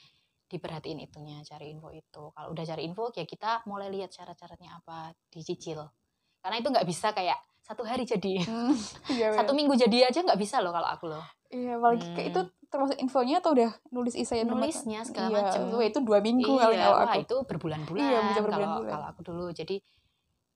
diperhatiin 0.47 1.03
itunya, 1.03 1.41
cari 1.43 1.73
info 1.73 1.91
itu. 1.91 2.31
Kalau 2.31 2.47
udah 2.53 2.63
cari 2.63 2.85
info 2.87 3.11
ya 3.11 3.25
kita 3.27 3.65
mulai 3.67 3.91
lihat 3.91 4.13
syarat-syaratnya 4.15 4.79
apa, 4.79 5.11
dicicil. 5.27 5.83
Karena 6.43 6.59
itu 6.59 6.67
nggak 6.67 6.83
bisa 6.83 7.07
kayak 7.09 7.39
satu 7.63 7.87
hari 7.87 8.03
jadi, 8.03 8.43
Hmm. 8.43 8.75
Iya, 9.15 9.31
satu 9.33 9.55
minggu 9.55 9.73
jadi 9.73 10.11
aja 10.11 10.19
nggak 10.19 10.35
bisa 10.35 10.59
loh 10.59 10.75
kalau 10.75 10.89
aku 10.91 11.07
loh. 11.07 11.23
iya 11.47 11.79
apalagi 11.79 12.03
kayak 12.11 12.27
itu 12.29 12.41
Hmm. 12.43 12.51
termasuk 12.67 12.97
infonya 12.99 13.37
atau 13.37 13.53
udah 13.53 13.71
nulis 13.89 14.17
isai 14.17 14.41
Nulisnya 14.43 15.05
segala 15.05 15.29
iya, 15.29 15.37
macem. 15.45 15.61
wah, 15.69 15.85
itu 15.85 15.99
dua 16.01 16.19
minggu 16.19 16.49
Iya, 16.49 16.65
kalau 16.73 16.89
wah 16.91 17.05
aku 17.07 17.19
itu 17.21 17.35
berbulan-bulan 17.45 18.01
Iya, 18.03 18.17
bisa 18.25 18.33
kalau 18.33 18.45
berbulan-bulan. 18.49 18.91
kalau 18.91 19.05
aku 19.07 19.21
dulu. 19.23 19.45
Jadi 19.53 19.75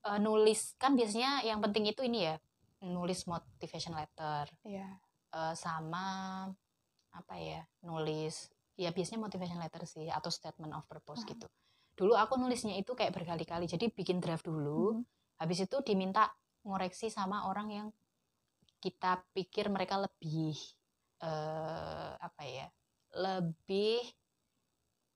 eh, 0.04 0.18
nulis 0.18 0.60
kan 0.76 0.92
biasanya 0.92 1.40
yang 1.42 1.62
penting 1.62 1.86
itu 1.86 2.02
ini 2.02 2.26
ya, 2.28 2.34
nulis 2.82 3.24
motivation 3.24 3.94
letter 3.94 4.50
iya 4.66 4.98
eh, 5.32 5.54
sama 5.54 6.06
apa 7.10 7.34
ya, 7.38 7.62
nulis 7.80 8.50
ya 8.74 8.90
biasanya 8.90 9.22
motivation 9.22 9.58
letter 9.58 9.82
sih 9.84 10.06
atau 10.06 10.28
statement 10.28 10.74
of 10.74 10.84
purpose 10.84 11.22
Hmm. 11.22 11.30
gitu. 11.32 11.46
Dulu 11.94 12.14
aku 12.14 12.34
nulisnya 12.36 12.74
itu 12.74 12.94
kayak 12.94 13.10
berkali-kali. 13.10 13.66
Jadi 13.66 13.90
bikin 13.90 14.18
draft 14.18 14.46
dulu, 14.46 14.98
Mhm. 14.98 15.02
Habis 15.38 15.64
itu 15.64 15.76
diminta 15.86 16.30
ngoreksi 16.66 17.08
sama 17.08 17.46
orang 17.48 17.68
yang 17.70 17.88
kita 18.78 19.22
pikir 19.34 19.70
mereka 19.70 19.98
lebih 19.98 20.54
eh 21.18 22.12
apa 22.14 22.42
ya, 22.46 22.66
lebih 23.18 24.02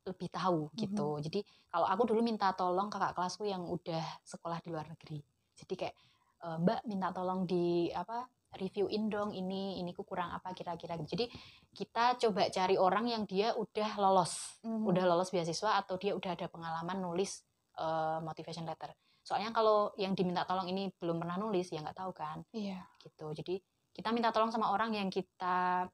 lebih 0.02 0.28
tahu 0.35 0.66
gitu. 0.74 1.08
Jadi 1.22 1.40
kalau 1.70 1.87
aku 1.87 2.02
dulu 2.11 2.20
minta 2.26 2.50
tolong 2.58 2.90
kakak 2.90 3.14
kelasku 3.14 3.46
yang 3.46 3.62
udah 3.62 4.02
sekolah 4.26 4.58
di 4.58 4.68
luar 4.74 4.90
negeri. 4.90 5.22
Jadi 5.54 5.74
kayak 5.78 5.94
e, 6.42 6.48
Mbak 6.58 6.80
minta 6.90 7.14
tolong 7.14 7.46
di 7.46 7.87
apa 7.94 8.26
reviewin 8.58 9.08
dong 9.08 9.30
ini 9.32 9.78
ini 9.78 9.94
ku 9.94 10.02
kurang 10.02 10.35
apa 10.35 10.50
kira-kira 10.58 10.98
gitu. 10.98 11.14
Jadi 11.14 11.30
kita 11.70 12.18
coba 12.18 12.50
cari 12.50 12.74
orang 12.76 13.06
yang 13.14 13.22
dia 13.30 13.54
udah 13.54 13.94
lolos, 13.96 14.58
Mhm. 14.66 14.90
udah 14.90 15.04
lolos 15.06 15.30
beasiswa 15.30 15.78
atau 15.78 15.94
dia 15.96 16.12
udah 16.18 16.35
ada 16.35 16.46
pengalaman 16.50 16.98
nulis 16.98 17.46
eh, 17.78 18.18
motivation 18.20 18.66
letter. 18.68 18.92
Soalnya 19.22 19.54
kalau 19.54 19.94
yang 19.96 20.12
diminta 20.18 20.42
tolong 20.42 20.66
ini 20.66 20.90
belum 20.98 21.22
pernah 21.22 21.38
nulis 21.38 21.70
ya 21.70 21.80
nggak 21.80 21.98
tahu 21.98 22.12
kan 22.14 22.42
iya 22.52 22.82
gitu. 23.02 23.30
Jadi 23.32 23.58
kita 23.94 24.11
minta 24.11 24.35
tolong 24.35 24.50
sama 24.50 24.70
orang 24.74 24.94
yang 24.94 25.08
kita 25.08 25.87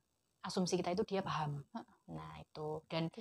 asumsi 0.45 0.81
kita 0.81 0.93
itu 0.97 1.05
dia 1.05 1.21
paham. 1.21 1.61
Nah 2.09 2.33
itu 2.41 2.81
dan 2.89 3.13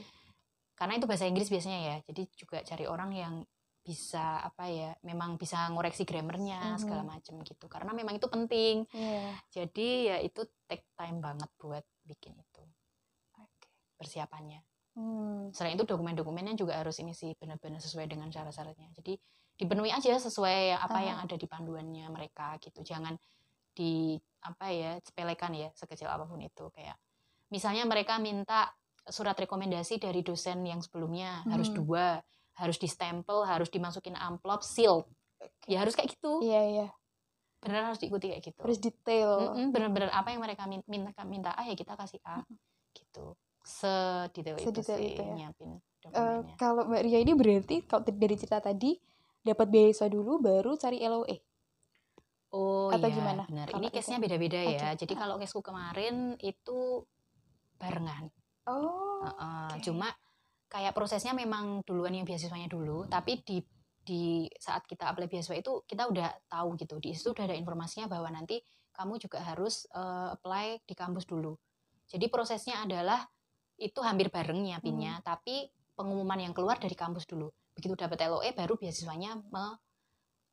karena 0.78 0.94
itu 1.02 1.10
bahasa 1.10 1.26
Inggris 1.26 1.50
biasanya 1.50 1.80
ya 1.82 1.96
jadi 2.06 2.22
juga 2.38 2.62
cari 2.62 2.86
orang 2.86 3.12
yang 3.12 3.36
bisa 3.82 4.44
apa 4.44 4.68
ya 4.68 4.92
memang 5.02 5.40
bisa 5.40 5.64
ngoreksi 5.72 6.04
grammarnya 6.04 6.76
Mhm. 6.76 6.80
segala 6.84 7.04
macam 7.08 7.40
gitu 7.42 7.66
karena 7.72 7.96
memang 7.96 8.20
itu 8.20 8.28
penting 8.28 8.84
Iya. 8.92 9.32
jadi 9.50 9.90
ya 10.12 10.18
itu 10.22 10.44
take 10.68 10.84
time 11.00 11.24
banget 11.24 11.48
buat 11.56 11.82
bikin 12.04 12.36
itu 12.36 12.64
Oke. 13.40 13.68
persiapannya 13.96 14.60
Hmm. 14.94 15.50
selain 15.56 15.80
itu 15.80 15.88
dokumen-dokumennya 15.88 16.60
juga 16.60 16.76
harus 16.78 17.00
ini 17.00 17.16
sih 17.16 17.32
benar-benar 17.40 17.80
sesuai 17.80 18.12
dengan 18.12 18.28
syarat-syaratnya 18.28 18.92
jadi 18.92 19.16
dipenuhi 19.58 19.90
aja 19.90 20.16
sesuai 20.16 20.78
apa 20.78 21.00
yang 21.02 21.18
ada 21.18 21.34
di 21.34 21.44
panduannya 21.44 22.06
mereka 22.08 22.62
gitu 22.62 22.86
jangan 22.86 23.18
di 23.74 24.14
apa 24.42 24.70
ya 24.70 24.98
sepelekan 25.02 25.54
ya 25.54 25.70
sekecil 25.74 26.06
apa 26.06 26.24
pun 26.24 26.38
itu 26.40 26.70
kayak 26.72 26.94
misalnya 27.50 27.84
mereka 27.84 28.22
minta 28.22 28.70
surat 29.04 29.34
rekomendasi 29.34 29.98
dari 29.98 30.22
dosen 30.22 30.62
yang 30.62 30.80
sebelumnya 30.80 31.42
harus 31.48 31.70
Hmm. 31.70 31.78
dua 31.82 32.08
harus 32.58 32.78
distempel 32.78 33.46
harus 33.46 33.70
dimasukin 33.70 34.14
amplop 34.14 34.62
Oke. 34.62 35.06
ya 35.70 35.82
harus 35.82 35.94
kayak 35.94 36.14
gitu 36.14 36.42
Iya 36.42 36.62
iya. 36.66 36.88
beneran 37.58 37.90
harus 37.90 38.02
diikuti 38.02 38.30
kayak 38.30 38.44
gitu 38.44 38.62
Harus 38.62 38.78
detail. 38.78 39.30
Mm-mm, 39.54 39.74
bener-bener 39.74 40.10
apa 40.10 40.30
yang 40.30 40.42
mereka 40.42 40.66
min- 40.66 40.86
minta 40.86 41.22
minta 41.24 41.54
A 41.54 41.66
ya 41.66 41.74
kita 41.74 41.94
kasih 41.94 42.22
A 42.26 42.42
gitu 42.94 43.34
sedetail 43.62 44.58
itu 44.58 44.70
Sedetail 44.70 44.98
sih 44.98 45.08
itu 45.14 45.22
ya. 45.22 45.34
nyiapin 45.34 45.72
dokumennya 46.00 46.56
kalau 46.56 46.86
Mbak 46.86 47.02
Ria 47.04 47.20
ini 47.20 47.34
berarti 47.34 47.76
kalau 47.84 48.02
dari 48.06 48.36
cerita 48.36 48.58
tadi 48.60 48.98
dapat 49.48 49.68
beasiswa 49.68 50.08
dulu 50.08 50.38
baru 50.38 50.76
cari 50.76 51.00
LOE. 51.00 51.38
oh 52.52 52.88
atau 52.92 53.08
iya 53.08 53.16
gimana 53.16 53.44
benar 53.48 53.68
ini 53.76 53.88
itu? 53.88 53.96
case-nya 53.96 54.20
beda-beda 54.20 54.60
ya 54.60 54.90
Oke. 54.96 55.04
jadi 55.04 55.14
kalau 55.16 55.36
caseku 55.38 55.62
kemarin 55.62 56.36
itu 56.40 57.04
barengan 57.76 58.28
Oh. 58.68 59.24
Heeh, 59.24 59.80
oke. 59.80 59.84
cuma 59.84 60.12
kayak 60.68 60.92
prosesnya 60.92 61.32
memang 61.32 61.80
duluan 61.88 62.12
yang 62.12 62.28
beasiswanya 62.28 62.68
dulu 62.68 63.08
tapi 63.08 63.40
di 63.40 63.64
di 63.98 64.44
saat 64.60 64.84
kita 64.84 65.08
apply 65.08 65.28
beasiswa 65.28 65.56
itu 65.56 65.84
kita 65.84 66.04
udah 66.08 66.28
tahu 66.48 66.76
gitu 66.76 67.00
di 67.00 67.16
situ 67.16 67.32
udah 67.32 67.48
ada 67.48 67.56
informasinya 67.56 68.12
bahwa 68.12 68.28
nanti 68.28 68.60
kamu 68.92 69.20
juga 69.20 69.40
harus 69.40 69.88
eh, 69.88 70.36
apply 70.36 70.84
di 70.84 70.94
kampus 70.96 71.24
dulu 71.24 71.56
jadi 72.08 72.28
prosesnya 72.28 72.84
adalah 72.84 73.24
itu 73.80 74.00
hampir 74.04 74.28
bareng 74.28 74.60
Hmm. 74.60 74.68
nyiapinnya 74.76 75.24
tapi 75.24 75.68
pengumuman 75.96 76.40
yang 76.40 76.52
keluar 76.52 76.76
dari 76.76 76.96
kampus 76.96 77.24
dulu 77.24 77.48
begitu 77.78 77.94
dapat 77.96 78.18
LOE 78.24 78.50
baru 78.52 78.74
beasiswanya 78.76 79.38
me, 79.48 79.66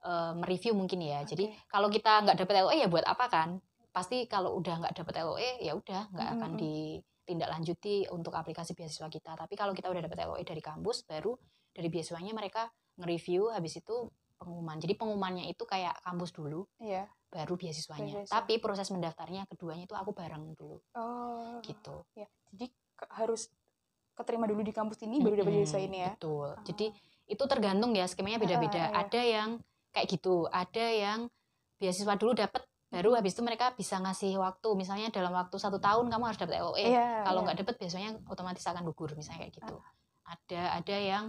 eh, 0.03 0.33
mereview 0.37 0.73
mungkin 0.73 1.01
ya 1.01 1.25
jadi 1.25 1.49
Oke. 1.49 1.57
kalau 1.67 1.89
kita 1.89 2.21
nggak 2.21 2.37
dapat 2.39 2.55
LOE 2.61 2.77
ya 2.77 2.87
buat 2.87 3.03
apa 3.03 3.27
kan 3.27 3.49
pasti 3.91 4.27
kalau 4.27 4.53
udah 4.55 4.77
nggak 4.79 4.95
dapat 4.95 5.15
LOE 5.19 5.51
ya 5.59 5.73
udah 5.73 6.11
nggak 6.11 6.29
akan 6.31 6.51
Mm-mm. 6.51 6.61
ditindaklanjuti 6.61 8.11
untuk 8.11 8.33
aplikasi 8.33 8.75
beasiswa 8.75 9.09
kita 9.09 9.33
tapi 9.35 9.55
kalau 9.55 9.73
kita 9.73 9.89
udah 9.89 10.03
dapat 10.03 10.19
LOE 10.23 10.43
dari 10.43 10.61
kampus 10.61 11.03
baru 11.05 11.33
dari 11.71 11.89
beasiswanya 11.89 12.31
mereka 12.31 12.69
nge-review 12.97 13.49
habis 13.49 13.75
itu 13.77 14.07
pengumuman 14.35 14.77
jadi 14.77 14.95
pengumumannya 14.95 15.47
itu 15.47 15.65
kayak 15.65 15.97
kampus 16.01 16.31
dulu 16.31 16.67
Iya. 16.77 17.09
baru 17.29 17.55
beasiswanya 17.55 18.13
Beasiswa. 18.21 18.35
tapi 18.35 18.59
proses 18.59 18.87
mendaftarnya 18.89 19.47
keduanya 19.49 19.85
itu 19.85 19.95
aku 19.95 20.13
bareng 20.13 20.53
dulu 20.53 20.79
Oh. 20.93 21.59
gitu 21.61 22.05
Ya. 22.15 22.29
Jadi 22.51 22.67
ke- 22.93 23.11
harus 23.11 23.49
keterima 24.13 24.45
dulu 24.45 24.61
di 24.61 24.71
kampus 24.71 25.03
ini 25.03 25.19
baru 25.19 25.41
dapat 25.41 25.53
beasiswa 25.55 25.81
ini 25.81 25.99
ya. 26.01 26.11
betul 26.13 26.51
Oh. 26.51 26.63
jadi 26.63 26.87
itu 27.27 27.45
tergantung 27.45 27.93
ya 27.93 28.05
skemanya 28.05 28.37
beda-beda 28.37 28.83
iya. 28.85 28.97
ada 28.97 29.21
yang 29.21 29.51
kayak 29.91 30.07
gitu 30.11 30.45
ada 30.47 30.87
yang 30.87 31.27
beasiswa 31.75 32.15
dulu 32.15 32.33
dapat 32.35 32.63
baru 32.89 33.17
habis 33.17 33.35
itu 33.35 33.43
mereka 33.43 33.73
bisa 33.73 33.99
ngasih 33.99 34.37
waktu 34.37 34.69
misalnya 34.75 35.09
dalam 35.09 35.33
waktu 35.33 35.57
satu 35.57 35.79
tahun 35.79 36.07
kamu 36.07 36.25
harus 36.25 36.39
dapat 36.39 36.61
LOE 36.61 36.85
Iya. 36.85 37.25
kalau 37.25 37.41
iya. 37.41 37.45
nggak 37.45 37.59
dapet 37.61 37.75
biasanya 37.77 38.11
otomatis 38.27 38.63
akan 38.63 38.83
gugur 38.85 39.11
misalnya 39.13 39.47
kayak 39.47 39.55
gitu 39.57 39.75
ada 40.25 40.63
ada 40.75 40.97
yang 40.97 41.25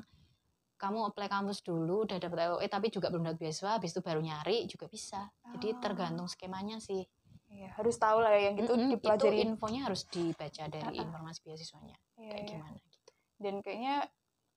kamu 0.76 1.08
apply 1.08 1.26
kampus 1.26 1.64
dulu 1.64 2.04
udah 2.04 2.20
dapet 2.20 2.38
LOE 2.38 2.68
tapi 2.68 2.88
juga 2.90 3.08
belum 3.08 3.26
dapat 3.26 3.40
beasiswa 3.42 3.80
habis 3.80 3.96
itu 3.96 4.04
baru 4.04 4.20
nyari 4.20 4.68
juga 4.68 4.86
bisa 4.86 5.32
jadi 5.50 5.68
Ah. 5.72 5.80
tergantung 5.80 6.28
skemanya 6.28 6.78
sih 6.78 7.08
Iya, 7.46 7.72
harus 7.72 7.96
tahu 7.96 8.20
lah 8.20 8.36
ya 8.36 8.52
yang 8.52 8.56
gitu 8.58 8.74
Mm-mm, 8.74 8.90
dipelajari. 8.92 9.38
itu 9.38 9.48
infonya 9.48 9.88
harus 9.88 10.04
dibaca 10.06 10.64
dari 10.66 10.92
Ah, 10.92 11.02
informasi 11.02 11.40
beasiswanya 11.42 11.96
Iya, 12.18 12.28
kayak 12.28 12.42
iya. 12.42 12.50
gimana 12.52 12.78
gitu 12.84 13.12
Dan 13.36 13.56
kayaknya 13.62 13.96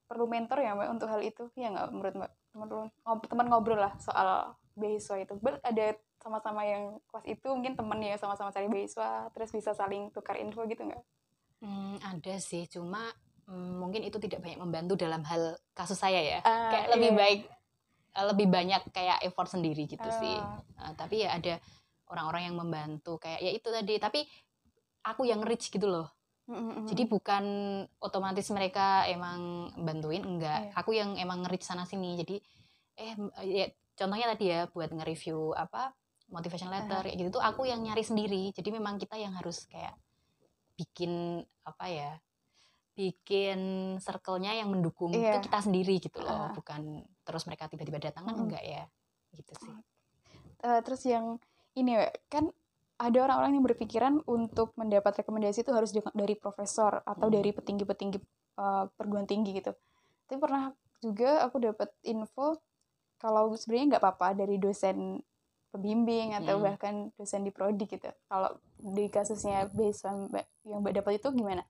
perlu 0.09 0.25
mentor 0.25 0.59
ya 0.65 0.73
Mbak 0.75 0.89
untuk 0.97 1.09
hal 1.13 1.21
itu. 1.21 1.45
Ya 1.55 1.69
nggak 1.69 1.87
menurut 1.93 2.15
Mbak? 2.17 2.31
Teman 2.57 2.69
teman 3.29 3.47
ngobrol 3.53 3.79
lah 3.79 3.93
soal 4.01 4.57
beasiswa 4.75 5.21
itu. 5.21 5.37
Ber 5.39 5.61
ada 5.61 5.95
sama-sama 6.19 6.67
yang 6.67 6.99
kelas 7.13 7.27
itu 7.31 7.47
mungkin 7.47 7.79
temen 7.79 8.01
ya 8.03 8.19
sama-sama 8.19 8.51
cari 8.51 8.67
beasiswa 8.67 9.31
terus 9.31 9.55
bisa 9.55 9.71
saling 9.71 10.11
tukar 10.11 10.35
info 10.41 10.67
gitu 10.67 10.83
nggak? 10.83 11.03
Hmm, 11.63 11.99
ada 12.03 12.35
sih 12.39 12.67
cuma 12.67 13.11
mm, 13.47 13.73
mungkin 13.79 14.03
itu 14.07 14.19
tidak 14.23 14.43
banyak 14.43 14.59
membantu 14.59 14.95
dalam 14.99 15.23
hal 15.27 15.55
kasus 15.75 15.99
saya 15.99 16.19
ya 16.23 16.39
Ah, 16.43 16.71
kayak 16.71 16.87
lebih 16.95 17.11
iya. 17.15 17.19
baik 17.19 17.41
eh, 18.15 18.27
lebih 18.35 18.47
banyak 18.47 18.83
kayak 18.95 19.19
effort 19.27 19.51
sendiri 19.51 19.87
gitu 19.87 20.09
sih 20.11 20.39
Ah, 20.39 20.63
Uh, 20.79 20.95
tapi 20.95 21.27
ya 21.27 21.35
ada 21.35 21.59
orang-orang 22.07 22.47
yang 22.47 22.55
membantu 22.55 23.19
kayak 23.19 23.43
ya 23.43 23.51
itu 23.51 23.67
tadi 23.67 23.99
tapi 23.99 24.23
aku 25.03 25.27
yang 25.27 25.43
rich 25.43 25.75
gitu 25.75 25.91
loh 25.91 26.07
mm, 26.49 26.55
mm, 26.55 26.73
mm. 26.75 26.87
jadi 26.89 27.03
bukan 27.05 27.45
otomatis 27.99 28.49
mereka 28.49 29.05
emang 29.07 29.41
bantuin 29.77 30.25
enggak 30.25 30.69
Iya. 30.69 30.73
aku 30.75 30.91
yang 30.93 31.15
emang 31.15 31.45
nge-reach 31.45 31.63
sana 31.63 31.85
sini 31.85 32.17
jadi 32.17 32.37
eh 32.97 33.15
m- 33.15 33.31
ya 33.45 33.69
contohnya 33.95 34.33
tadi 34.33 34.45
ya 34.49 34.67
buat 34.67 34.89
nge-review 34.89 35.53
apa 35.55 35.93
motivation 36.29 36.69
letter 36.69 37.05
kayak 37.05 37.17
gitu 37.17 37.37
tuh 37.37 37.43
aku 37.43 37.65
yang 37.65 37.81
nyari 37.81 38.03
sendiri 38.03 38.51
jadi 38.51 38.69
memang 38.69 38.97
kita 38.97 39.15
yang 39.15 39.33
harus 39.33 39.65
kayak 39.65 39.95
bikin 40.75 41.41
apa 41.63 41.85
ya 41.87 42.13
bikin 42.93 43.61
circle-nya 43.99 44.59
yang 44.59 44.69
mendukung 44.69 45.15
Iya. 45.15 45.39
itu 45.39 45.47
kita 45.47 45.63
sendiri 45.63 45.95
gitu 45.99 46.19
loh 46.19 46.51
Ah. 46.51 46.53
bukan 46.53 47.01
terus 47.23 47.47
mereka 47.47 47.71
tiba-tiba 47.71 48.03
datang 48.03 48.27
kan 48.27 48.35
Mm-mm. 48.35 48.51
enggak 48.51 48.65
ya 48.65 48.83
gitu 49.33 49.53
sih 49.55 49.75
Eh, 50.59 50.81
terus 50.83 51.07
yang 51.07 51.39
ini 51.73 51.95
kan 52.27 52.51
ada 52.99 53.19
orang-orang 53.23 53.55
yang 53.55 53.65
berpikiran 53.65 54.15
untuk 54.27 54.75
mendapat 54.75 55.23
rekomendasi 55.23 55.63
itu 55.63 55.71
harus 55.71 55.95
dari 55.95 56.35
profesor 56.35 57.03
atau 57.07 57.27
Hmm. 57.31 57.37
dari 57.39 57.51
petinggi-petinggi 57.55 58.19
eh, 58.59 58.85
perguruan 58.99 59.23
tinggi 59.23 59.55
gitu. 59.55 59.71
Tapi 60.27 60.39
pernah 60.43 60.75
juga 60.99 61.47
aku 61.47 61.63
dapat 61.63 61.95
info 62.03 62.59
kalau 63.23 63.55
sebenarnya 63.55 63.97
nggak 63.97 64.03
apa-apa 64.03 64.35
dari 64.35 64.59
dosen 64.59 65.23
pembimbing 65.71 66.35
atau 66.35 66.59
Hmm. 66.59 66.65
bahkan 66.67 66.95
dosen 67.15 67.47
di 67.47 67.55
prodi 67.55 67.87
gitu. 67.87 68.11
Kalau 68.27 68.59
di 68.83 69.07
kasusnya 69.07 69.71
beasiswa 69.71 70.11
yang 70.67 70.83
Mbak 70.83 70.95
dapat 70.99 71.23
itu 71.23 71.29
gimana? 71.39 71.63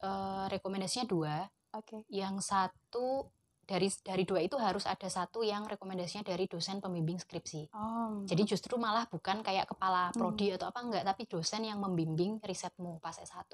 Eh, 0.00 0.44
rekomendasinya 0.48 1.06
dua 1.10 1.34
Oke. 1.76 2.06
yang 2.08 2.40
satu 2.40 3.28
dari 3.68 3.92
dari 4.00 4.24
dua 4.24 4.40
itu 4.40 4.56
harus 4.56 4.88
ada 4.88 5.04
satu 5.06 5.44
yang 5.44 5.68
rekomendasinya 5.68 6.24
dari 6.24 6.48
dosen 6.48 6.80
pembimbing 6.80 7.20
skripsi. 7.20 7.68
Oh. 7.76 8.24
Jadi 8.24 8.48
justru 8.48 8.80
malah 8.80 9.04
bukan 9.04 9.44
kayak 9.44 9.68
kepala 9.68 10.08
Hmm. 10.08 10.16
prodi 10.16 10.48
atau 10.48 10.72
apa 10.72 10.80
enggak, 10.80 11.04
tapi 11.04 11.28
dosen 11.28 11.68
yang 11.68 11.76
membimbing 11.76 12.40
risetmu 12.40 12.96
pas 12.98 13.12
S1 13.14 13.44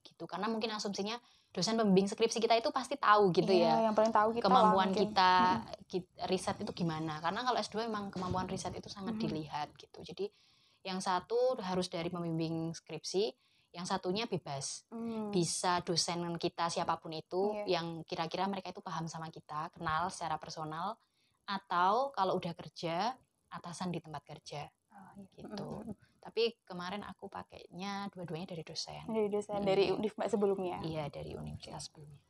gitu. 0.00 0.24
Karena 0.24 0.48
mungkin 0.48 0.72
asumsinya 0.72 1.20
dosen 1.52 1.76
pembimbing 1.76 2.08
skripsi 2.08 2.40
kita 2.40 2.56
itu 2.56 2.72
pasti 2.72 2.96
tahu 2.96 3.28
gitu 3.28 3.52
Iya, 3.52 3.76
ya 3.76 3.92
yang 3.92 3.94
paling 3.94 4.08
tahu 4.08 4.32
kita 4.32 4.48
kemampuan 4.48 4.88
kita, 4.88 5.32
Mm. 5.60 5.84
ki- 5.84 6.08
riset 6.24 6.56
itu 6.58 6.72
gimana. 6.72 7.20
Karena 7.20 7.44
kalau 7.44 7.60
S2 7.60 7.84
memang 7.84 8.08
kemampuan 8.08 8.48
riset 8.48 8.72
itu 8.72 8.88
sangat 8.88 9.14
Mhm. 9.14 9.22
dilihat 9.22 9.68
gitu. 9.76 10.00
Jadi 10.00 10.32
yang 10.80 11.04
satu 11.04 11.60
harus 11.60 11.92
dari 11.92 12.08
pembimbing 12.08 12.72
skripsi, 12.72 13.28
yang 13.72 13.84
satunya 13.84 14.24
bebas 14.24 14.88
Hmm. 14.88 15.28
bisa 15.28 15.84
dosen 15.84 16.24
kita 16.40 16.72
siapa 16.72 16.96
pun 16.96 17.12
itu 17.12 17.52
Iya. 17.52 17.80
yang 17.80 17.86
kira-kira 18.02 18.48
mereka 18.48 18.72
itu 18.72 18.80
paham 18.80 19.04
sama 19.06 19.28
kita, 19.28 19.68
kenal 19.76 20.08
secara 20.08 20.40
personal, 20.40 20.96
atau 21.44 22.12
kalau 22.12 22.36
udah 22.36 22.52
kerja 22.52 23.12
atasan 23.48 23.92
di 23.92 24.00
tempat 24.00 24.24
kerja 24.24 24.68
Oh, 24.92 25.12
iya. 25.16 25.44
gitu. 25.44 25.68
Mm, 25.84 25.88
mm, 25.88 25.94
mm. 25.94 26.06
Tapi 26.18 26.42
kemarin 26.64 27.00
aku 27.04 27.30
pakainya 27.30 28.10
dua-duanya 28.12 28.52
dari 28.52 28.60
dosen. 28.60 29.00
Dari 29.08 29.28
dosen 29.32 29.60
Mm. 29.60 29.64
dari 29.64 29.84
Univ 29.88 30.12
sebelumnya. 30.28 30.76
Iya 30.84 31.08
dari 31.08 31.32
universitas 31.32 31.88
sebelumnya. 31.88 32.20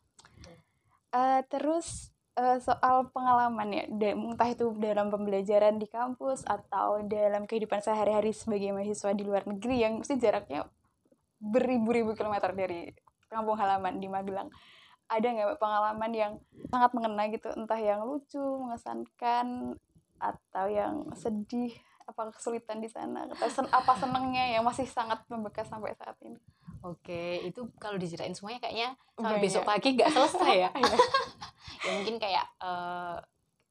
Eh, 1.09 1.40
terus 1.48 2.12
eh, 2.38 2.62
soal 2.62 3.11
pengalaman 3.11 3.66
ya, 3.74 3.83
entah 4.14 4.46
itu 4.46 4.70
dalam 4.79 5.11
pembelajaran 5.11 5.74
di 5.74 5.90
kampus 5.90 6.46
atau 6.46 7.03
dalam 7.03 7.51
kehidupan 7.51 7.83
sehari-hari 7.83 8.31
sebagai 8.31 8.70
mahasiswa 8.70 9.11
di 9.11 9.27
luar 9.27 9.42
negeri 9.42 9.83
yang 9.83 9.98
mesti 9.98 10.14
jaraknya 10.14 10.62
beribu-ribu 11.38 12.14
kilometer 12.18 12.51
dari 12.55 12.90
kampung 13.31 13.59
halaman 13.59 14.03
di 14.03 14.11
Magelang. 14.11 14.51
Ada 15.09 15.24
nggak 15.24 15.62
pengalaman 15.62 16.12
yang 16.12 16.33
sangat 16.68 16.92
mengena 16.92 17.24
gitu, 17.33 17.48
entah 17.57 17.81
yang 17.81 18.05
lucu, 18.05 18.42
mengesankan, 18.61 19.79
atau 20.20 20.66
yang 20.68 21.09
sedih, 21.16 21.72
apa 22.05 22.29
kesulitan 22.35 22.83
di 22.83 22.90
sana, 22.90 23.24
atau 23.24 23.48
sen- 23.48 23.70
apa 23.72 23.96
senengnya 23.96 24.53
yang 24.53 24.66
masih 24.66 24.85
sangat 24.85 25.22
membekas 25.33 25.70
sampai 25.70 25.96
saat 25.96 26.18
ini? 26.20 26.37
Oke, 26.85 27.40
itu 27.42 27.66
kalau 27.81 27.96
diceritain 27.96 28.37
semuanya 28.37 28.62
kayaknya 28.62 28.94
sampai 29.16 29.40
Banyak. 29.40 29.46
besok 29.48 29.62
pagi 29.64 29.88
nggak 29.96 30.11
selesai 30.12 30.55
ya. 30.55 30.70
Iya. 30.79 30.96
ya 31.85 31.90
mungkin 31.94 32.16
kayak 32.20 32.46
eh, 32.61 33.16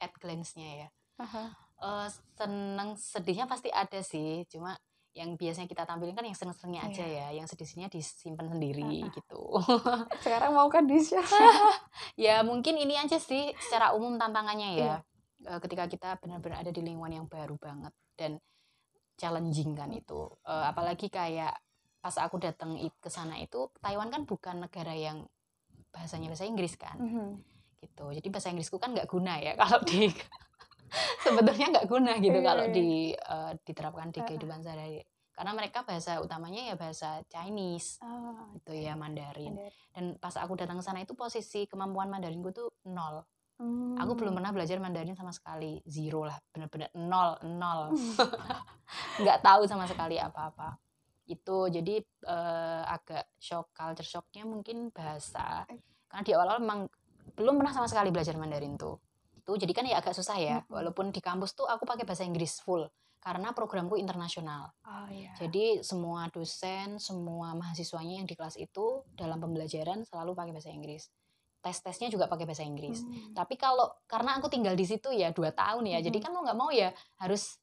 at 0.01 0.13
glance-nya 0.17 0.69
ya. 0.85 0.89
Aha. 1.21 1.43
Eh, 1.77 2.07
seneng 2.33 2.97
sedihnya 2.97 3.45
pasti 3.45 3.69
ada 3.69 4.01
sih 4.01 4.41
cuma 4.49 4.73
yang 5.17 5.33
biasanya 5.33 5.65
kita 5.65 5.81
tampilin 5.83 6.13
kan 6.13 6.21
yang 6.21 6.37
seneng-senengnya 6.37 6.81
aja 6.85 7.01
Iya. 7.01 7.25
ya 7.33 7.41
yang 7.41 7.47
sedih-sedihnya 7.47 7.89
disimpan 7.89 8.47
sendiri 8.47 8.85
Heeh. 8.85 9.09
gitu 9.09 9.41
Sekarang 10.23 10.53
mau 10.53 10.69
kan 10.69 10.85
di 10.85 11.01
share. 11.01 11.25
ya 12.19 12.41
mungkin 12.41 12.77
ini 12.77 12.93
aja 12.93 13.17
sih 13.17 13.49
secara 13.57 13.91
umum 13.91 14.15
tantangannya 14.15 14.69
ya 14.71 14.77
Iya. 14.77 14.95
Eh, 15.47 15.59
ketika 15.59 15.85
kita 15.85 16.09
benar-benar 16.17 16.61
ada 16.61 16.69
di 16.69 16.81
lingkungan 16.81 17.13
yang 17.13 17.25
baru 17.25 17.57
banget 17.57 17.93
dan 18.13 18.37
challenging 19.15 19.73
kan 19.73 19.89
itu 19.89 20.29
Eh, 20.43 20.65
apalagi 20.65 21.09
kayak 21.09 21.57
pas 21.97 22.13
aku 22.17 22.37
datang 22.37 22.73
ke 22.77 23.09
sana 23.09 23.35
itu 23.35 23.73
Taiwan 23.77 24.07
kan 24.07 24.23
bukan 24.23 24.61
negara 24.61 24.93
yang 24.93 25.25
bahasanya 25.89 26.29
bahasa 26.29 26.45
Inggris 26.45 26.73
kan 26.73 26.93
Mhm. 26.95 27.41
gitu 27.79 28.05
jadi 28.11 28.27
bahasa 28.27 28.49
Inggrisku 28.49 28.77
kan 28.77 28.93
nggak 28.93 29.05
guna 29.05 29.37
ya 29.37 29.57
kalau 29.61 29.81
di 29.81 30.13
sebetulnya 31.23 31.67
nggak 31.71 31.87
guna 31.87 32.11
gitu 32.17 32.35
Iya, 32.35 32.45
kalau 32.45 32.65
iya. 32.65 32.73
di 32.73 32.87
eh, 33.11 33.51
diterapkan 33.61 34.07
di 34.09 34.19
kehidupan 34.21 34.59
sehari-hari. 34.59 35.03
Karena 35.31 35.53
mereka 35.53 35.81
bahasa 35.81 36.17
utamanya 36.17 36.65
ya 36.65 36.75
bahasa 36.75 37.21
Chinese 37.25 38.01
Ah, 38.01 38.49
itu 38.51 38.73
ya 38.73 38.93
Mandarin. 38.93 39.53
Mandarin. 39.53 39.73
dan 39.91 40.05
pas 40.17 40.33
aku 40.33 40.53
datang 40.53 40.77
ke 40.77 40.83
sana 40.83 40.99
itu 40.99 41.13
posisi 41.13 41.65
kemampuan 41.65 42.07
Mandarinku 42.07 42.49
tuh 42.49 42.69
nol. 42.85 43.21
Aku 43.97 44.13
Hmm. 44.13 44.17
belum 44.17 44.33
pernah 44.33 44.49
belajar 44.49 44.77
Mandarin 44.77 45.13
sama 45.13 45.29
sekali. 45.29 45.81
Zero 45.83 46.21
lah 46.23 46.37
bener-bener 46.49 46.89
nol 46.95 47.37
nol. 47.43 47.93
Nggak 49.21 49.39
tahu 49.41 49.65
sama 49.65 49.85
sekali 49.85 50.17
apa-apa. 50.17 50.77
Itu 51.25 51.67
jadi 51.67 51.99
eh, 52.01 52.83
agak 52.87 53.33
shock 53.37 53.73
culture 53.73 54.05
shocknya 54.07 54.41
mungkin 54.41 54.89
bahasa. 54.89 55.65
Karena 56.07 56.23
di 56.23 56.31
awal-awal 56.33 56.61
memang 56.61 56.81
belum 57.33 57.57
pernah 57.57 57.73
sama 57.73 57.85
sekali 57.85 58.09
belajar 58.09 58.33
Mandarin 58.33 58.73
tuh 58.73 58.97
itu 59.47 59.55
jadi 59.63 59.71
kan 59.71 59.87
ya 59.87 60.03
agak 60.03 60.11
susah 60.11 60.35
ya 60.35 60.59
Mm-mm. 60.59 60.75
walaupun 60.75 61.15
di 61.15 61.23
kampus 61.23 61.55
tuh 61.55 61.63
aku 61.63 61.87
pakai 61.87 62.03
bahasa 62.03 62.27
Inggris 62.27 62.59
full 62.59 62.83
karena 63.23 63.55
programku 63.55 63.95
internasional 63.95 64.75
Oh 64.83 65.07
iya. 65.07 65.31
jadi 65.39 65.79
semua 65.79 66.27
dosen 66.27 66.99
semua 66.99 67.55
mahasiswanya 67.55 68.19
yang 68.19 68.27
di 68.27 68.35
kelas 68.35 68.59
itu 68.59 69.07
dalam 69.15 69.39
pembelajaran 69.39 70.03
selalu 70.03 70.35
pakai 70.35 70.51
bahasa 70.51 70.67
Inggris 70.67 71.07
tes-tesnya 71.63 72.11
juga 72.11 72.27
pakai 72.27 72.43
bahasa 72.43 72.67
Inggris 72.67 73.01
Hmm. 73.01 73.31
tapi 73.31 73.55
kalau 73.55 73.87
karena 74.03 74.35
aku 74.35 74.51
tinggal 74.51 74.75
di 74.75 74.83
situ 74.83 75.15
ya 75.15 75.31
dua 75.31 75.55
tahun 75.55 75.87
ya, 75.87 76.03
jadi 76.03 76.19
Mhm. 76.19 76.23
kan 76.27 76.31
mau 76.35 76.43
nggak 76.43 76.59
mau 76.59 76.69
ya 76.69 76.91
harus 77.17 77.55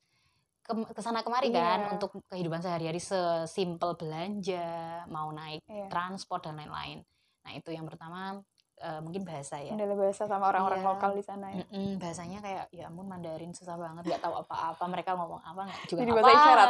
ke 0.65 0.73
ke 0.73 1.01
sana 1.01 1.21
kemari 1.21 1.53
kan 1.53 1.85
Iya. 1.85 1.91
untuk 1.93 2.17
kehidupan 2.33 2.65
sehari-hari 2.65 2.97
sesimpel 2.97 4.01
belanja, 4.01 5.05
mau 5.13 5.29
naik 5.29 5.61
Iya. 5.69 5.93
transport 5.93 6.41
dan 6.43 6.57
lain-lain. 6.57 7.05
Nah 7.45 7.53
itu 7.53 7.69
yang 7.69 7.85
pertama 7.85 8.41
eh, 8.85 9.01
mungkin 9.01 9.25
bahasa 9.25 9.57
ya. 9.57 9.73
Kendala 9.73 9.97
bahasa 9.97 10.23
sama 10.25 10.45
orang-orang 10.47 10.79
Iya. 10.79 10.89
lokal 10.91 11.11
di 11.13 11.25
sana 11.25 11.47
ya. 11.49 11.65
Mm-mm, 11.65 11.97
bahasanya 11.97 12.39
kayak 12.39 12.65
ya 12.71 12.85
ampun 12.85 13.07
Mandarin 13.07 13.51
susah 13.51 13.75
banget, 13.75 14.05
nggak 14.05 14.21
tahu 14.21 14.35
apa-apa 14.39 14.85
mereka 14.87 15.11
ngomong 15.15 15.41
apa 15.41 15.61
nggak 15.65 15.81
juga 15.87 16.01
Jadi 16.01 16.13
bahasa 16.13 16.33
isyarat. 16.35 16.69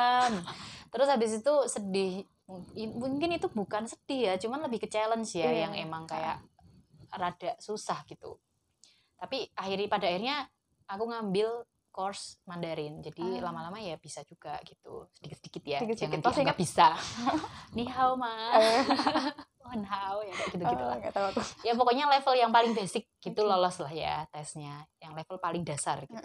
Terus 0.88 1.08
habis 1.08 1.30
itu 1.34 1.54
sedih, 1.66 2.12
mungkin 2.94 3.30
itu 3.32 3.50
bukan 3.50 3.82
sedih 3.84 4.20
ya, 4.24 4.34
cuman 4.36 4.62
lebih 4.62 4.78
ke 4.78 4.88
challenge 4.88 5.34
ya 5.34 5.44
Iya. 5.44 5.60
yang 5.66 5.72
emang 5.80 6.06
kayak 6.06 6.38
rada 7.10 7.58
susah 7.58 8.02
gitu. 8.04 8.38
Tapi 9.14 9.50
akhirnya 9.52 9.88
pada 9.88 10.06
akhirnya 10.06 10.36
aku 10.84 11.04
ngambil 11.04 11.48
course 11.88 12.42
Mandarin, 12.44 12.98
jadi 13.00 13.38
Ah. 13.38 13.48
lama-lama 13.48 13.78
ya 13.78 13.94
bisa 13.96 14.22
juga 14.22 14.58
gitu, 14.62 15.06
sedikit-sedikit 15.14 15.62
ya, 15.64 15.78
Sedikit-sedikit. 15.78 16.10
jangan 16.18 16.26
Masih 16.26 16.36
dianggap 16.36 16.58
bisa. 16.58 16.86
Ni 17.76 17.84
hao 17.86 18.14
ma, 18.14 18.34
Wan 19.64 19.80
hao 19.82 20.20
ya 20.20 20.30
kayak 20.30 20.50
gitu-gitu 20.52 20.78
oh, 20.78 20.88
lah 20.88 20.98
tahu 21.08 21.28
tuh. 21.32 21.46
ya 21.62 21.72
pokoknya 21.72 22.04
level 22.06 22.34
yang 22.34 22.52
paling 22.52 22.72
basic 22.72 23.08
gitu 23.18 23.40
Oke. 23.40 23.48
lolos 23.48 23.76
lah 23.78 23.90
ya 23.90 24.14
tesnya 24.28 24.84
yang 24.98 25.12
level 25.12 25.36
paling 25.38 25.64
dasar 25.64 26.04
gitu 26.04 26.20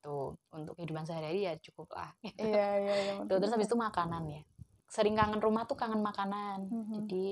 tuh 0.00 0.36
untuk 0.50 0.74
kehidupan 0.74 1.02
sehari-hari 1.02 1.44
ya 1.44 1.54
cukup 1.62 1.94
lah 1.94 2.10
Iya, 2.20 2.66
iya, 2.76 2.94
iya. 3.00 3.12
Tuh, 3.24 3.38
terus 3.38 3.50
habis 3.50 3.66
itu 3.66 3.78
makanan 3.78 4.26
ya 4.28 4.42
sering 4.84 5.14
kangen 5.14 5.38
rumah 5.38 5.64
tuh 5.64 5.74
kangen 5.74 5.98
makanan 5.98 6.68
Mhm. 6.68 6.92
jadi 7.00 7.24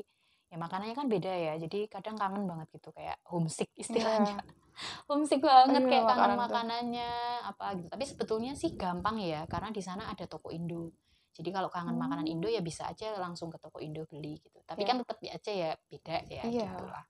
ya 0.46 0.56
makanannya 0.56 0.92
kan 0.92 1.06
beda 1.06 1.32
ya 1.32 1.52
jadi 1.58 1.78
kadang 1.86 2.14
kangen 2.14 2.44
banget 2.44 2.68
gitu 2.72 2.90
kayak 2.90 3.18
homesick 3.24 3.68
istilahnya 3.74 4.38
Iya. 4.38 4.44
homesick 5.08 5.40
banget 5.40 5.80
Iya, 5.80 5.88
kayak 5.90 6.04
kangen 6.04 6.16
makanan 6.16 6.32
tuh. 6.32 6.42
makanannya 6.44 7.10
apa 7.44 7.64
gitu 7.76 7.88
tapi 7.88 8.04
sebetulnya 8.06 8.52
sih 8.52 8.70
gampang 8.72 9.16
ya 9.18 9.44
karena 9.44 9.68
di 9.68 9.82
sana 9.82 10.06
ada 10.06 10.24
toko 10.24 10.48
Indo 10.48 10.92
jadi 11.32 11.48
kalau 11.50 11.68
kangen 11.68 11.96
makanan 11.96 12.28
Hmm. 12.28 12.34
Indo 12.38 12.48
ya 12.48 12.60
bisa 12.60 12.86
aja 12.86 13.16
langsung 13.16 13.48
ke 13.48 13.56
toko 13.56 13.80
Indo 13.80 14.04
beli 14.04 14.36
gitu 14.38 14.60
tapi 14.62 14.84
Iya. 14.84 14.88
kan 14.92 14.96
tetap 15.00 15.16
aja 15.20 15.52
ya 15.52 15.70
beda 15.88 16.16
ya 16.28 16.42
Iya. 16.44 16.68
gitu 16.70 16.84
lah 16.86 17.04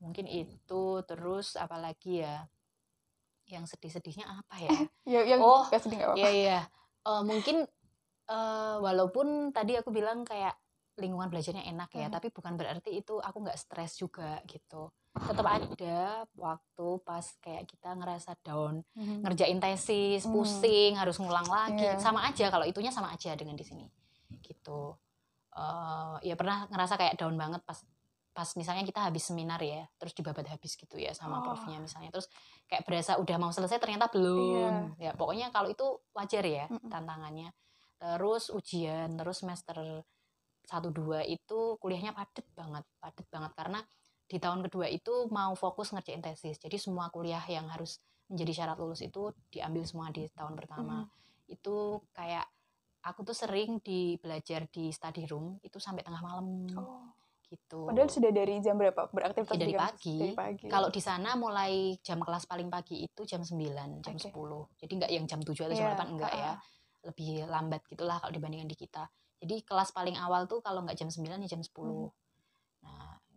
mungkin 0.00 0.26
itu 0.26 0.82
terus 1.04 1.54
apalagi 1.54 2.24
ya 2.24 2.44
yang 3.46 3.64
sedih-sedihnya 3.64 4.24
apa 4.24 4.56
ya 4.58 4.68
Ya, 5.04 5.20
yang 5.24 5.40
Oh, 5.44 5.68
nggak 5.68 5.80
sedih 5.84 5.96
nggak 6.00 6.08
apa-apa. 6.16 6.20
Iya 6.24 6.30
iya. 6.32 6.58
Eh, 7.04 7.22
mungkin 7.22 7.56
eh, 8.24 8.76
walaupun 8.80 9.52
tadi 9.52 9.76
aku 9.76 9.92
bilang 9.92 10.24
kayak 10.24 10.56
lingkungan 10.96 11.28
belajarnya 11.28 11.68
enak 11.68 11.90
ya, 11.92 12.06
Hmm. 12.08 12.14
tapi 12.16 12.32
bukan 12.32 12.56
berarti 12.56 12.96
itu 12.96 13.20
aku 13.20 13.44
nggak 13.44 13.58
stres 13.60 14.00
juga 14.00 14.40
gitu. 14.48 14.88
Tetap 15.14 15.46
ada 15.46 15.98
waktu 16.34 16.86
pas 17.00 17.22
kayak 17.38 17.70
kita 17.70 17.94
ngerasa 17.94 18.34
down, 18.42 18.82
Mhm. 18.92 19.22
ngerjain 19.22 19.58
tesis, 19.58 20.26
Hmm. 20.26 20.34
pusing, 20.34 20.98
harus 20.98 21.22
ngulang 21.22 21.46
lagi. 21.46 21.86
Iya. 21.86 22.02
Sama 22.02 22.26
aja 22.26 22.50
kalau 22.50 22.66
itunya 22.66 22.90
sama 22.90 23.14
aja 23.14 23.30
dengan 23.32 23.54
di 23.54 23.62
sini. 23.62 23.86
Gitu. 24.42 24.80
Eh, 25.54 26.14
ya 26.26 26.34
pernah 26.34 26.66
ngerasa 26.66 26.98
kayak 26.98 27.14
down 27.14 27.38
banget 27.38 27.62
pas 27.62 27.78
pas 28.34 28.50
misalnya 28.58 28.82
kita 28.82 28.98
habis 29.06 29.30
seminar 29.30 29.62
ya, 29.62 29.86
terus 29.94 30.10
dibabat 30.10 30.50
habis 30.50 30.74
gitu 30.74 30.98
ya 30.98 31.14
sama 31.14 31.38
Oh. 31.38 31.42
profnya 31.46 31.78
misalnya. 31.78 32.10
Terus 32.10 32.26
kayak 32.66 32.82
berasa 32.82 33.14
udah 33.14 33.36
mau 33.38 33.54
selesai 33.54 33.78
ternyata 33.78 34.10
belum. 34.10 34.98
Ya 34.98 35.14
pokoknya 35.14 35.54
kalau 35.54 35.70
itu 35.70 35.86
wajar 36.10 36.42
ya 36.42 36.66
Mm-mm. 36.66 36.90
tantangannya. 36.90 37.54
Terus 37.94 38.50
ujian, 38.50 39.14
terus 39.14 39.38
semester 39.38 40.02
1 40.66 40.90
2 40.90 41.22
itu 41.22 41.78
kuliahnya 41.78 42.10
padet 42.10 42.42
banget, 42.50 42.82
padet 42.98 43.26
banget 43.30 43.54
karena 43.54 43.78
di 44.24 44.38
tahun 44.38 44.64
kedua 44.64 44.88
itu 44.88 45.28
mau 45.28 45.52
fokus 45.54 45.92
ngerjain 45.92 46.20
tesis. 46.20 46.56
Jadi 46.56 46.76
semua 46.76 47.08
kuliah 47.08 47.42
yang 47.44 47.68
harus 47.68 48.00
menjadi 48.26 48.64
syarat 48.64 48.76
lulus 48.76 49.00
itu 49.00 49.30
diambil 49.48 49.84
semua 49.84 50.08
di 50.08 50.24
tahun 50.32 50.56
pertama. 50.56 51.04
Itu 51.44 52.00
kayak 52.10 52.48
aku 53.04 53.20
tuh 53.22 53.36
sering 53.36 53.84
di 53.84 54.16
belajar 54.16 54.64
di 54.66 54.88
study 54.88 55.28
room 55.28 55.60
itu 55.60 55.76
sampai 55.76 56.00
tengah 56.00 56.20
malam 56.20 56.64
Oh. 56.72 57.04
gitu. 57.44 57.84
Padahal 57.86 58.08
sudah 58.08 58.32
dari 58.32 58.58
jam 58.58 58.74
berapa 58.74 59.12
beraktivitas 59.12 59.54
Ya, 59.54 59.60
dari 59.60 59.74
pagi. 59.76 60.16
Dari 60.18 60.34
pagi. 60.34 60.66
Kalau 60.66 60.88
di 60.88 60.98
sana 60.98 61.36
mulai 61.36 61.94
jam 62.00 62.16
kelas 62.18 62.48
paling 62.48 62.66
pagi 62.66 63.04
itu 63.04 63.22
jam 63.22 63.44
9, 63.44 64.00
jam 64.00 64.16
Oke. 64.16 64.32
10. 64.32 64.66
Jadi 64.80 64.92
nggak 64.96 65.10
yang 65.12 65.24
jam 65.28 65.38
7 65.38 65.68
atau 65.68 65.76
jam 65.76 65.86
Iya, 65.86 65.94
8 65.94 66.08
enggak 66.16 66.32
ya. 66.32 66.40
heeh. 66.40 66.56
Lebih 67.04 67.30
lambat 67.46 67.84
gitulah 67.84 68.16
kalau 68.16 68.32
dibandingkan 68.32 68.66
di 68.66 68.74
kita. 68.74 69.04
Jadi 69.38 69.60
kelas 69.60 69.92
paling 69.92 70.16
awal 70.16 70.48
tuh 70.48 70.64
kalau 70.64 70.80
nggak 70.82 70.96
jam 70.96 71.12
9 71.12 71.44
ya 71.44 71.48
jam 71.52 71.60
10. 71.60 71.68
Hmm. 71.84 72.08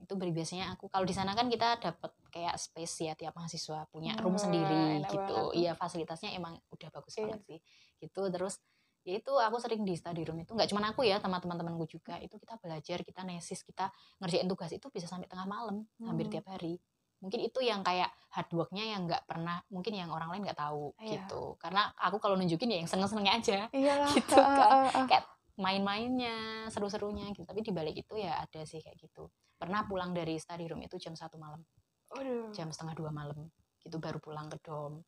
Itu 0.08 0.16
biasanya 0.16 0.72
aku 0.72 0.88
kalau 0.88 1.04
di 1.04 1.12
sana 1.12 1.36
kan 1.36 1.52
kita 1.52 1.84
dapat 1.84 2.16
kayak 2.32 2.56
space 2.56 3.12
ya 3.12 3.14
tiap 3.20 3.36
mahasiswa 3.36 3.84
punya 3.92 4.16
Hmm, 4.16 4.24
room 4.24 4.40
sendiri 4.40 5.04
enak 5.04 5.12
gitu. 5.12 5.52
Iya, 5.52 5.76
fasilitasnya 5.76 6.32
emang 6.32 6.56
udah 6.72 6.90
bagus 6.96 7.20
Iya. 7.20 7.36
banget 7.36 7.42
sih. 7.44 7.60
Gitu 8.00 8.22
terus 8.32 8.64
ya 9.04 9.20
itu 9.20 9.32
aku 9.36 9.60
sering 9.60 9.84
di 9.88 9.96
study 10.00 10.24
room 10.28 10.40
itu 10.44 10.52
nggak 10.56 10.68
cuma 10.72 10.84
aku 10.84 11.04
ya 11.08 11.16
sama 11.20 11.40
teman-temanku 11.40 11.88
juga 11.88 12.20
itu 12.20 12.36
kita 12.40 12.60
belajar 12.60 13.04
kita 13.08 13.24
nesis 13.24 13.64
kita 13.64 13.88
ngerjain 14.20 14.48
tugas 14.52 14.72
itu 14.76 14.88
bisa 14.92 15.08
sampai 15.08 15.28
tengah 15.32 15.48
malam 15.48 15.88
hampir 16.04 16.28
Hmm. 16.28 16.34
tiap 16.40 16.48
hari 16.52 16.76
mungkin 17.24 17.40
itu 17.40 17.64
yang 17.64 17.88
kayak 17.88 18.12
hard 18.36 18.52
worknya 18.52 18.84
yang 18.84 19.08
nggak 19.08 19.24
pernah 19.24 19.64
mungkin 19.72 19.96
yang 19.96 20.12
orang 20.12 20.28
lain 20.36 20.44
nggak 20.44 20.60
tahu 20.60 20.92
Iya. 21.00 21.24
gitu 21.24 21.56
karena 21.56 21.88
aku 21.96 22.20
kalau 22.20 22.36
nunjukin 22.36 22.68
ya 22.68 22.78
yang 22.84 22.90
seneng-senengnya 22.92 23.34
aja 23.40 23.60
Iyalah. 23.72 24.12
gitu 24.20 24.36
kan. 24.36 24.44
heeh, 24.44 24.88
heeh. 24.92 25.06
kayak 25.08 25.24
main-mainnya 25.58 26.70
seru-serunya 26.70 27.34
gitu 27.34 27.44
tapi 27.44 27.66
di 27.66 27.74
balik 27.74 27.98
itu 27.98 28.14
ya 28.18 28.38
ada 28.42 28.62
sih 28.64 28.78
kayak 28.78 28.98
gitu 29.02 29.26
pernah 29.58 29.84
pulang 29.90 30.14
dari 30.14 30.38
study 30.38 30.70
room 30.70 30.86
itu 30.86 31.02
jam 31.02 31.18
satu 31.18 31.42
malam 31.42 31.66
Waduh. 32.14 32.54
jam 32.54 32.70
setengah 32.70 32.94
dua 32.94 33.10
malam 33.12 33.50
gitu 33.82 33.98
baru 33.98 34.22
pulang 34.22 34.48
ke 34.48 34.58
dom 34.62 35.02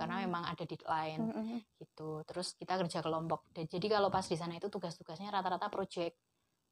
karena 0.00 0.24
Hmm. 0.24 0.24
memang 0.24 0.48
ada 0.48 0.64
deadline 0.64 1.28
Hmm, 1.28 1.36
hmm, 1.36 1.60
gitu 1.76 2.24
terus 2.24 2.56
kita 2.56 2.80
kerja 2.80 3.04
kelompok 3.04 3.44
Dan 3.52 3.68
jadi 3.68 4.00
kalau 4.00 4.08
pas 4.08 4.24
di 4.24 4.32
sana 4.32 4.56
itu 4.56 4.72
tugas-tugasnya 4.72 5.28
rata-rata 5.28 5.68
project 5.68 6.16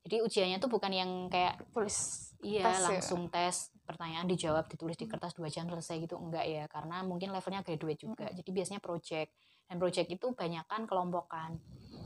jadi 0.01 0.25
ujiannya 0.25 0.57
tuh 0.57 0.73
bukan 0.73 0.88
yang 0.88 1.11
kayak 1.29 1.61
hmm. 1.61 1.68
tulis 1.77 2.33
iya 2.40 2.64
Tes 2.73 2.81
ya? 2.81 2.88
langsung 2.88 3.29
tes 3.29 3.68
pertanyaan 3.85 4.25
dijawab 4.25 4.64
ditulis 4.73 4.97
di 4.97 5.05
Hmm. 5.05 5.12
kertas 5.20 5.37
dua 5.37 5.53
jam 5.53 5.68
selesai 5.68 6.01
gitu 6.01 6.16
enggak 6.16 6.49
ya 6.49 6.64
karena 6.64 7.05
mungkin 7.05 7.29
levelnya 7.29 7.61
graduate 7.61 8.01
juga 8.01 8.25
Mm-mm. 8.25 8.38
jadi 8.40 8.51
biasanya 8.57 8.81
project 8.81 9.31
dan 9.68 9.77
project 9.77 10.09
itu 10.09 10.27
banyakan 10.33 10.81
kelompokan 10.88 11.61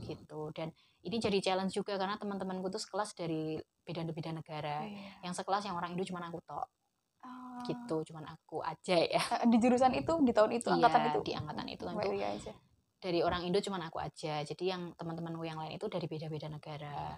gitu 0.09 0.49
dan 0.51 0.73
ini 0.99 1.17
jadi 1.17 1.37
challenge 1.39 1.73
juga 1.73 1.95
karena 1.95 2.17
teman-temanku 2.17 2.67
tuh 2.67 2.81
sekelas 2.81 3.13
dari 3.13 3.55
beda-beda 3.85 4.33
negara 4.33 4.83
Iya. 4.83 5.29
yang 5.29 5.33
sekelas 5.33 5.63
yang 5.63 5.75
orang 5.75 5.93
Indo 5.93 6.03
cuma 6.03 6.25
aku 6.25 6.41
tok 6.43 6.65
Ah. 7.19 7.59
gitu 7.67 8.01
cuman 8.07 8.23
aku 8.25 8.63
aja 8.63 8.95
ya 8.95 9.19
Eh, 9.19 9.47
di 9.47 9.59
jurusan 9.59 9.91
itu 9.91 10.11
di 10.23 10.31
tahun 10.31 10.55
itu 10.55 10.71
angkatan 10.71 11.01
Iya, 11.01 11.09
itu 11.09 11.19
di 11.21 11.33
angkatan 11.35 11.65
itu 11.67 11.83
tentu 11.83 12.09
Ria 12.09 12.29
aja 12.31 12.53
dari 12.99 13.19
orang 13.23 13.47
Indo 13.47 13.59
cuman 13.59 13.87
aku 13.87 13.95
aja. 13.95 14.43
Jadi 14.43 14.63
yang 14.67 14.91
teman-temanku 14.91 15.47
yang 15.47 15.55
lain 15.55 15.79
itu 15.79 15.87
dari 15.87 16.03
beda-beda 16.03 16.51
negara. 16.51 17.15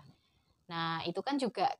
Nah, 0.69 1.01
itu 1.01 1.17
kan 1.25 1.41
juga 1.41 1.73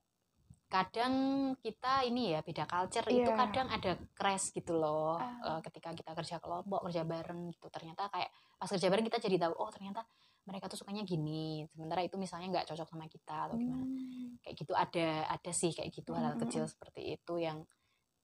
kadang 0.65 1.13
kita 1.60 2.08
ini 2.08 2.32
ya 2.32 2.39
beda 2.39 2.63
culture 2.65 3.04
itu 3.12 3.28
Iya. 3.28 3.36
kadang 3.38 3.67
ada 3.67 3.91
crash 4.15 4.56
gitu 4.56 4.74
loh. 4.74 5.19
Eh, 5.19 5.60
ketika 5.67 5.91
kita 5.91 6.12
kerja 6.15 6.36
kelompok, 6.39 6.88
kerja 6.88 7.04
bareng 7.04 7.52
gitu. 7.52 7.67
Ternyata 7.67 8.08
kayak 8.08 8.30
pas 8.58 8.69
kerja 8.69 8.88
bareng 8.88 9.06
kita 9.06 9.19
jadi 9.19 9.38
tahu 9.38 9.54
oh 9.54 9.69
ternyata 9.69 10.02
mereka 10.41 10.65
tuh 10.67 10.77
sukanya 10.77 11.04
gini 11.04 11.63
sementara 11.69 12.01
itu 12.01 12.17
misalnya 12.17 12.49
nggak 12.49 12.67
cocok 12.73 12.88
sama 12.88 13.06
kita 13.06 13.47
atau 13.47 13.56
gimana 13.56 13.86
Hmm. 13.86 14.38
kayak 14.41 14.56
gitu 14.58 14.73
ada 14.73 15.08
ada 15.30 15.51
sih 15.51 15.69
kayak 15.69 15.91
gitu 15.91 16.12
hal-hal 16.12 16.34
Mm-mm. 16.34 16.43
kecil 16.45 16.65
seperti 16.65 17.13
itu 17.13 17.34
yang 17.38 17.62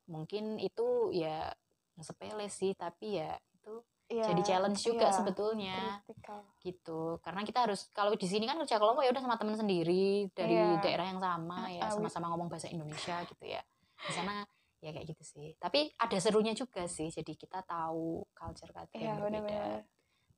mungkin 0.08 0.58
itu 0.58 1.12
ya 1.12 1.52
sepele 1.98 2.48
sih 2.48 2.74
tapi 2.74 3.18
ya 3.18 3.36
itu 3.54 3.84
Iya, 4.08 4.24
jadi 4.32 4.42
challenge 4.42 4.80
juga 4.82 5.12
iya, 5.12 5.12
sebetulnya 5.12 5.78
kritikal. 6.02 6.40
gitu 6.64 7.20
karena 7.20 7.44
kita 7.44 7.68
harus 7.68 7.92
kalau 7.92 8.16
di 8.16 8.24
sini 8.24 8.48
kan 8.48 8.56
kerja 8.58 8.80
kelompok 8.80 9.04
ya 9.04 9.12
udah 9.12 9.20
sama 9.20 9.36
teman 9.36 9.60
sendiri 9.60 10.32
dari 10.32 10.56
Iya. 10.56 10.80
daerah 10.80 11.06
yang 11.12 11.20
sama 11.20 11.68
ya 11.68 11.92
sama-sama 11.92 12.32
ngomong 12.32 12.48
bahasa 12.48 12.72
Indonesia 12.72 13.20
gitu 13.28 13.44
ya 13.44 13.60
di 14.00 14.12
sana 14.16 14.48
ya 14.80 14.96
kayak 14.96 15.12
gitu 15.12 15.24
sih 15.28 15.50
tapi 15.60 15.92
ada 16.00 16.18
serunya 16.18 16.56
juga 16.56 16.88
sih 16.88 17.12
jadi 17.12 17.34
kita 17.36 17.68
tahu 17.68 18.24
culture 18.32 18.72
culture 18.72 18.96
Iya, 18.96 19.12
yang 19.12 19.20
berbeda 19.20 19.84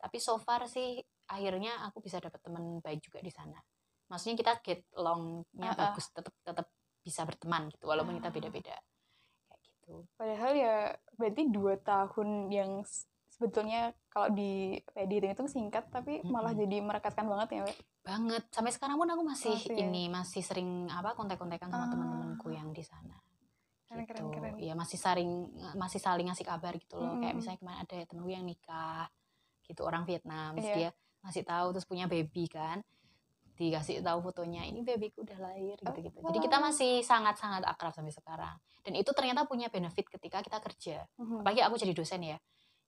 tapi 0.02 0.18
so 0.18 0.42
far 0.42 0.66
sih 0.66 0.98
akhirnya 1.30 1.86
aku 1.86 2.02
bisa 2.02 2.18
dapat 2.18 2.42
teman 2.42 2.80
baik 2.80 3.00
juga 3.00 3.20
di 3.20 3.30
sana 3.30 3.58
maksudnya 4.06 4.36
kita 4.36 4.52
get 4.60 4.82
alongnya 4.92 5.46
Ah, 5.64 5.72
ah. 5.72 5.78
bagus 5.88 6.10
tetap 6.10 6.34
tetap 6.40 6.68
bisa 7.00 7.22
berteman 7.24 7.70
gitu 7.70 7.86
walaupun 7.86 8.18
kita 8.18 8.28
Ah. 8.28 8.36
beda-beda 8.36 8.76
kayak 9.46 9.60
gitu 9.62 9.94
Padahal 10.14 10.52
ya 10.54 10.76
berarti 11.14 11.44
dua 11.48 11.78
tahun 11.78 12.30
yang 12.50 12.82
sebetulnya 13.30 13.82
kalau 14.08 14.30
di 14.30 14.76
kayak 14.86 15.08
dihitung 15.08 15.48
itu 15.48 15.54
singkat 15.54 15.88
tapi 15.88 16.20
malah 16.24 16.52
Mm-mm. 16.52 16.62
jadi 16.62 16.78
merekatkan 16.82 17.24
banget 17.24 17.48
ya, 17.50 17.62
Mbak. 17.64 17.78
banget 18.02 18.44
sampai 18.50 18.72
sekarang 18.74 18.98
pun 18.98 19.08
aku 19.08 19.24
masih, 19.24 19.56
Masih 19.56 19.72
ya? 19.72 19.80
ini 19.80 20.04
masih 20.08 20.42
sering 20.42 20.70
apa 20.88 21.14
kontak-kontakan 21.14 21.70
sama 21.70 21.86
Ah. 21.86 21.90
teman-temanku 21.90 22.48
yang 22.50 22.70
di 22.70 22.82
sana 22.82 23.16
Keren, 23.86 24.06
gitu 24.06 24.22
keren, 24.28 24.54
keren. 24.54 24.54
ya 24.60 24.74
masih 24.74 24.98
saling 24.98 25.30
masih 25.74 25.98
saling 25.98 26.28
ngasih 26.28 26.44
kabar 26.44 26.74
gitu 26.74 26.98
loh 26.98 27.16
kayak 27.16 27.32
Mm-mm. 27.32 27.38
misalnya 27.38 27.60
kemarin 27.60 27.80
ada 27.80 27.98
temenku 28.04 28.30
yang 28.30 28.44
nikah 28.44 29.08
gitu 29.64 29.82
orang 29.82 30.04
Vietnam 30.04 30.52
Iya. 30.56 30.76
dia 30.76 30.90
ngasih 31.22 31.44
tahu 31.44 31.68
terus 31.72 31.86
punya 31.86 32.06
baby 32.06 32.46
kan 32.46 32.80
dikasih 33.54 34.00
tahu 34.00 34.24
fotonya 34.24 34.64
ini 34.64 34.80
babyku 34.80 35.22
udah 35.22 35.36
lahir 35.42 35.76
gitu 35.76 36.00
gitu 36.00 36.18
jadi 36.22 36.40
kita 36.40 36.58
Oh. 36.58 36.64
masih 36.64 37.04
sangat 37.04 37.36
sangat 37.36 37.64
akrab 37.64 37.92
sampai 37.92 38.12
sekarang 38.12 38.56
dan 38.82 38.94
itu 38.96 39.12
ternyata 39.12 39.44
punya 39.44 39.68
benefit 39.68 40.08
ketika 40.08 40.40
kita 40.40 40.58
kerja 40.62 40.98
Mhm. 41.18 41.44
apalagi 41.44 41.62
aku 41.62 41.76
jadi 41.76 41.92
dosen 41.92 42.24
ya 42.24 42.40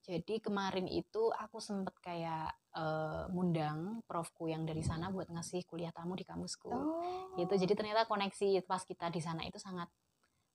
jadi 0.02 0.40
kemarin 0.40 0.88
itu 0.88 1.28
aku 1.30 1.60
sempet 1.60 1.92
kayak 2.00 2.50
eh, 2.72 3.24
ngundang 3.28 4.00
profku 4.02 4.48
yang 4.48 4.64
dari 4.64 4.80
sana 4.80 5.12
buat 5.12 5.28
ngasih 5.28 5.60
kuliah 5.62 5.92
tamu 5.92 6.16
di 6.16 6.24
kampusku 6.24 6.72
Oh. 6.72 7.36
gitu 7.36 7.52
jadi 7.52 7.76
ternyata 7.76 8.08
koneksi 8.08 8.64
pas 8.64 8.80
kita 8.80 9.08
di 9.08 9.20
sana 9.20 9.44
itu 9.44 9.60
sangat 9.60 9.92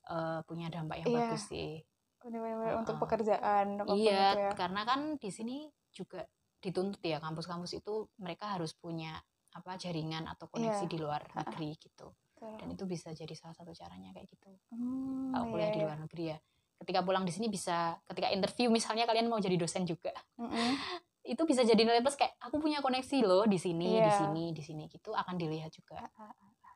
eh, 0.04 0.42
punya 0.42 0.66
dampak 0.68 0.98
yang 0.98 1.08
Iya. 1.08 1.20
bagus 1.30 1.46
sih 1.46 1.78
Bener-bener 2.18 2.74
untuk 2.76 2.98
Heeh. 2.98 3.04
pekerjaan 3.06 3.68
iya 3.94 4.34
ya. 4.34 4.52
karena 4.52 4.82
kan 4.82 5.00
di 5.16 5.30
sini 5.30 5.70
juga 5.88 6.26
dituntut 6.60 7.00
ya 7.00 7.18
kampus-kampus 7.18 7.72
itu 7.74 7.94
mereka 8.18 8.50
harus 8.50 8.74
punya 8.74 9.18
apa 9.50 9.76
jaringan 9.76 10.26
atau 10.26 10.46
koneksi 10.48 10.84
Iya. 10.84 10.90
di 10.90 10.98
luar 10.98 11.22
negeri 11.32 11.70
gitu 11.76 12.08
Betul. 12.34 12.54
dan 12.56 12.68
itu 12.70 12.84
bisa 12.86 13.10
jadi 13.12 13.34
salah 13.34 13.54
satu 13.54 13.72
caranya 13.72 14.12
kayak 14.12 14.28
gitu 14.28 14.50
Hmm, 14.70 15.32
kalau 15.32 15.46
kuliah 15.50 15.66
iya, 15.66 15.74
di 15.74 15.80
iya. 15.80 15.86
luar 15.86 15.98
negeri 16.00 16.24
ya 16.28 16.38
ketika 16.78 17.00
pulang 17.02 17.24
di 17.24 17.32
sini 17.32 17.48
bisa 17.48 17.78
ketika 18.06 18.30
interview 18.30 18.70
misalnya 18.70 19.04
kalian 19.04 19.26
mau 19.26 19.38
jadi 19.38 19.56
dosen 19.56 19.84
juga 19.84 20.14
Mm-mm. 20.36 20.70
itu 21.28 21.42
bisa 21.44 21.60
jadi 21.62 21.78
nilai 21.78 22.00
plus 22.00 22.16
kayak 22.16 22.38
aku 22.40 22.58
punya 22.58 22.80
koneksi 22.80 23.18
loh 23.22 23.44
di 23.44 23.58
sini 23.58 23.98
di 23.98 24.06
Iya. 24.06 24.14
sini 24.16 24.46
di 24.52 24.62
sini 24.62 24.84
gitu 24.88 25.12
akan 25.12 25.36
dilihat 25.36 25.72
juga 25.72 26.06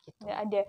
gitu 0.02 0.26
Ya, 0.26 0.42
ada 0.42 0.66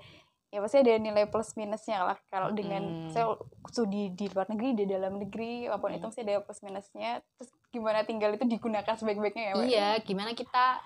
ya 0.46 0.60
pasti 0.60 0.76
ada 0.78 0.92
nilai 0.94 1.24
plus 1.26 1.56
minusnya 1.56 2.04
lah 2.04 2.18
kalau 2.26 2.52
dengan 2.52 3.08
Mm. 3.08 3.10
saya 3.10 3.32
studi 3.66 4.12
di 4.12 4.28
luar 4.28 4.44
negeri 4.46 4.74
di 4.74 4.84
dalam 4.84 5.16
negeri 5.16 5.64
apa 5.64 5.80
pun 5.80 5.90
itu 5.90 5.98
Mm. 5.98 6.08
pasti 6.08 6.20
ada 6.22 6.34
plus 6.38 6.60
minusnya 6.60 7.10
terus 7.32 7.48
gimana 7.72 8.04
tinggal 8.04 8.30
itu 8.30 8.44
digunakan 8.44 8.92
sebaik-baiknya 8.92 9.42
ya 9.42 9.52
Mbak? 9.54 9.66
iya 9.66 9.88
gimana 9.98 10.30
kita 10.32 10.78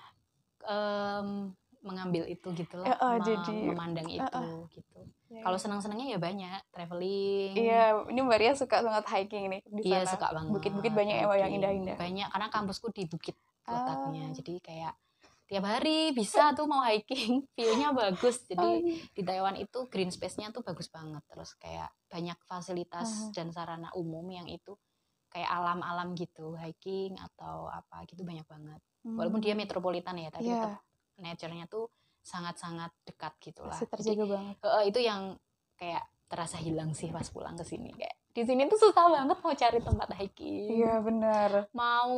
em, 0.63 1.51
mengambil 1.79 2.23
itu 2.25 2.47
gitu 2.51 2.75
lah 2.77 2.89
eh, 2.89 2.97
mem- 3.13 3.23
jadi, 3.23 3.53
memandang 3.65 4.07
itu 4.07 4.43
gitu 4.73 4.99
Ya, 5.27 5.43
kalau 5.43 5.59
senang-senangnya 5.59 6.15
ya 6.15 6.19
banyak 6.23 6.71
traveling 6.71 7.51
iya 7.51 7.99
ini 8.07 8.15
Mbak 8.17 8.39
Ria 8.39 8.53
suka 8.55 8.79
banget 8.79 9.03
hiking 9.05 9.51
nih 9.51 9.59
di 9.61 9.81
Iya 9.85 10.07
sana 10.07 10.11
suka 10.15 10.27
banget. 10.31 10.51
bukit-bukit 10.55 10.93
banyak 10.95 11.15
ya 11.17 11.27
yang 11.37 11.51
indah-indah 11.51 11.99
Banyak 11.99 12.27
karena 12.31 12.47
kampusku 12.47 12.87
di 12.89 13.03
bukit 13.03 13.35
letaknya. 13.67 14.23
Ah. 14.23 14.31
Jadi 14.31 14.53
kayak 14.63 14.93
tiap 15.43 15.63
hari 15.63 16.11
bisa 16.11 16.55
tuh 16.55 16.63
mau 16.63 16.79
hiking, 16.81 17.43
view-nya 17.59 17.91
bagus. 17.91 18.39
Oh, 18.39 18.47
Jadi 18.47 19.03
di 19.11 19.21
Taiwan 19.21 19.59
itu 19.59 19.91
green 19.91 20.07
space-nya 20.07 20.47
tuh 20.49 20.63
bagus 20.63 20.87
banget. 20.87 21.19
Terus 21.27 21.59
kayak 21.59 21.91
banyak 22.07 22.39
fasilitas 22.41 23.27
Ah. 23.27 23.31
dan 23.35 23.51
sarana 23.51 23.91
umum 23.93 24.23
yang 24.25 24.47
itu 24.47 24.79
kayak 25.37 25.53
alam-alam 25.53 26.17
gitu, 26.17 26.57
hiking 26.57 27.13
atau 27.13 27.69
apa 27.69 28.01
gitu 28.09 28.25
banyak 28.25 28.49
banget. 28.49 28.81
Walaupun 29.05 29.37
dia 29.37 29.53
metropolitan 29.53 30.17
ya, 30.17 30.33
tapi 30.33 30.49
Hmm. 30.49 30.57
Iya. 30.57 30.57
tetap 30.57 30.81
nature-nya 31.17 31.65
tuh 31.69 31.85
sangat-sangat 32.25 32.89
dekat 33.05 33.33
gitu 33.39 33.61
lah. 33.61 33.77
masih 33.77 33.85
Jadi 33.85 33.93
terjaga 34.17 34.25
banget 34.33 34.55
Heeh, 34.65 34.83
itu 34.89 34.99
yang 34.99 35.21
kayak 35.77 36.03
terasa 36.27 36.57
hilang 36.57 36.91
sih 36.91 37.07
pas 37.07 37.23
pulang 37.29 37.55
ke 37.55 37.63
sini 37.63 37.93
kayak 37.95 38.17
di 38.35 38.43
sini 38.43 38.67
tuh 38.67 38.75
susah 38.75 39.07
banget 39.07 39.37
mau 39.39 39.55
cari 39.55 39.79
tempat 39.79 40.09
hiking 40.19 40.67
iya 40.75 40.99
benar 40.99 41.71
mau 41.71 42.11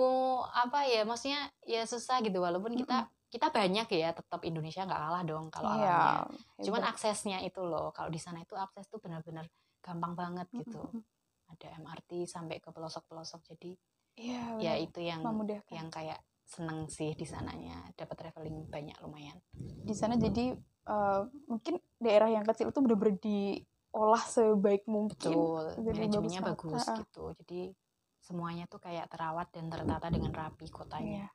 apa 0.50 0.84
ya 0.90 1.06
maksudnya 1.06 1.46
ya 1.62 1.86
susah 1.86 2.24
gitu 2.26 2.42
walaupun 2.42 2.74
kita 2.74 3.06
kita 3.30 3.54
banyak 3.54 3.86
ya 3.94 4.10
tetap 4.10 4.42
Indonesia 4.42 4.82
nggak 4.82 4.98
kalah 4.98 5.22
dong 5.22 5.54
kalau 5.54 5.70
alamnya 5.70 5.86
iya 5.86 6.66
cuman 6.66 6.82
hebat. 6.82 6.92
aksesnya 6.98 7.38
itu 7.46 7.62
loh 7.62 7.94
kalau 7.94 8.10
di 8.10 8.18
sana 8.18 8.42
itu 8.42 8.58
akses 8.58 8.90
tuh 8.90 8.98
benar-benar 8.98 9.46
gampang 9.86 10.18
banget 10.18 10.50
gitu 10.58 10.82
Mm-mm. 10.90 11.06
Ada 11.50 11.68
MRT 11.76 12.26
sampai 12.26 12.58
ke 12.58 12.70
pelosok-pelosok. 12.70 13.42
Jadi 13.48 13.74
iya 14.16 14.56
ya 14.56 14.74
benar. 14.74 14.86
itu 14.86 15.00
yang 15.02 15.22
memudahkan. 15.22 15.72
yang 15.72 15.90
kayak 15.90 16.20
seneng 16.44 16.86
sih 16.88 17.12
di 17.12 17.24
sananya. 17.24 17.90
Dapat 17.94 18.16
traveling 18.20 18.66
banyak 18.66 18.98
lumayan. 19.00 19.38
Di 19.56 19.94
sana 19.94 20.14
jadi 20.16 20.54
eh, 20.86 21.22
mungkin 21.46 21.78
daerah 21.98 22.28
yang 22.28 22.44
kecil 22.44 22.70
itu 22.70 22.80
bener-bener 22.80 23.18
diolah 23.20 24.24
sebaik 24.24 24.86
mungkin. 24.86 25.18
Betul. 25.34 25.66
Jadi 25.84 25.98
manajemennya 26.00 26.42
bagus 26.44 26.74
bagus, 26.80 27.00
gitu. 27.00 27.24
Jadi 27.38 27.62
semuanya 28.20 28.66
tuh 28.66 28.78
kayak 28.78 29.08
terawat 29.08 29.50
dan 29.50 29.70
tertata 29.70 30.08
dengan 30.08 30.30
rapi 30.30 30.68
kotanya. 30.68 31.26
Iya. 31.26 31.28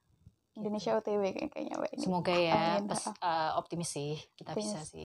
Indonesia 0.54 0.94
OTW 0.94 1.22
kayak- 1.34 1.50
kayaknya 1.50 1.74
Mbak 1.74 1.90
ini. 1.90 2.02
semoga 2.02 2.30
ya 2.30 2.54
Amin, 2.78 2.86
pes- 2.86 3.10
eh, 3.10 3.50
optimis 3.54 3.90
sih 3.90 4.14
kita 4.34 4.54
bisa 4.54 4.78
Optimis. 4.78 4.86
sih 4.88 5.03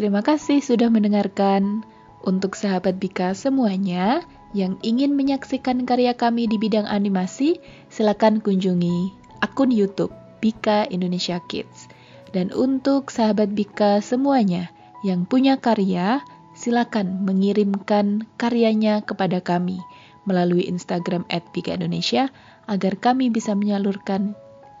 Terima 0.00 0.24
kasih 0.24 0.64
sudah 0.64 0.88
mendengarkan. 0.88 1.84
Untuk 2.24 2.56
sahabat 2.56 2.96
Bika 2.96 3.36
semuanya 3.36 4.24
yang 4.56 4.80
ingin 4.80 5.12
menyaksikan 5.12 5.84
karya 5.84 6.16
kami 6.16 6.48
di 6.48 6.56
bidang 6.56 6.88
animasi, 6.88 7.60
silakan 7.92 8.40
kunjungi 8.40 9.12
akun 9.44 9.68
YouTube 9.68 10.08
Bika 10.40 10.88
Indonesia 10.88 11.36
Kids. 11.52 11.92
Dan 12.32 12.48
untuk 12.48 13.12
sahabat 13.12 13.52
Bika 13.52 14.00
semuanya 14.00 14.72
yang 15.04 15.28
punya 15.28 15.60
karya, 15.60 16.24
silakan 16.56 17.28
mengirimkan 17.28 18.24
karyanya 18.40 19.04
kepada 19.04 19.44
kami 19.44 19.84
melalui 20.24 20.64
Instagram 20.64 21.28
@bika_indonesia 21.28 22.32
agar 22.64 22.96
kami 22.96 23.28
bisa 23.28 23.52
menyalurkan 23.52 24.32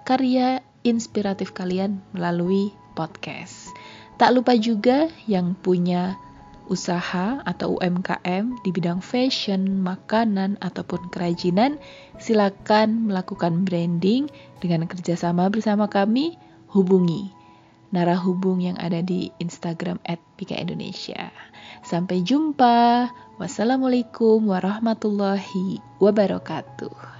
karya 0.08 0.64
inspiratif 0.80 1.52
kalian 1.52 2.00
melalui 2.16 2.72
podcast. 2.96 3.59
Tak 4.20 4.36
lupa 4.36 4.52
juga 4.52 5.08
yang 5.24 5.56
punya 5.56 6.20
usaha 6.68 7.40
atau 7.40 7.80
UMKM 7.80 8.60
di 8.60 8.68
bidang 8.68 9.00
fashion, 9.00 9.80
makanan, 9.80 10.60
ataupun 10.60 11.08
kerajinan, 11.08 11.80
silakan 12.20 13.08
melakukan 13.08 13.64
branding 13.64 14.28
dengan 14.60 14.84
kerjasama 14.84 15.48
bersama 15.48 15.88
kami, 15.88 16.36
hubungi 16.68 17.32
narah 17.90 18.18
hubung 18.22 18.62
yang 18.62 18.78
ada 18.78 19.02
di 19.02 19.34
Instagram 19.42 19.98
@pika_indonesia. 20.38 21.34
Sampai 21.82 22.22
jumpa. 22.22 23.10
Wassalamualaikum 23.40 24.46
warahmatullahi 24.46 25.82
wabarakatuh. 25.98 27.19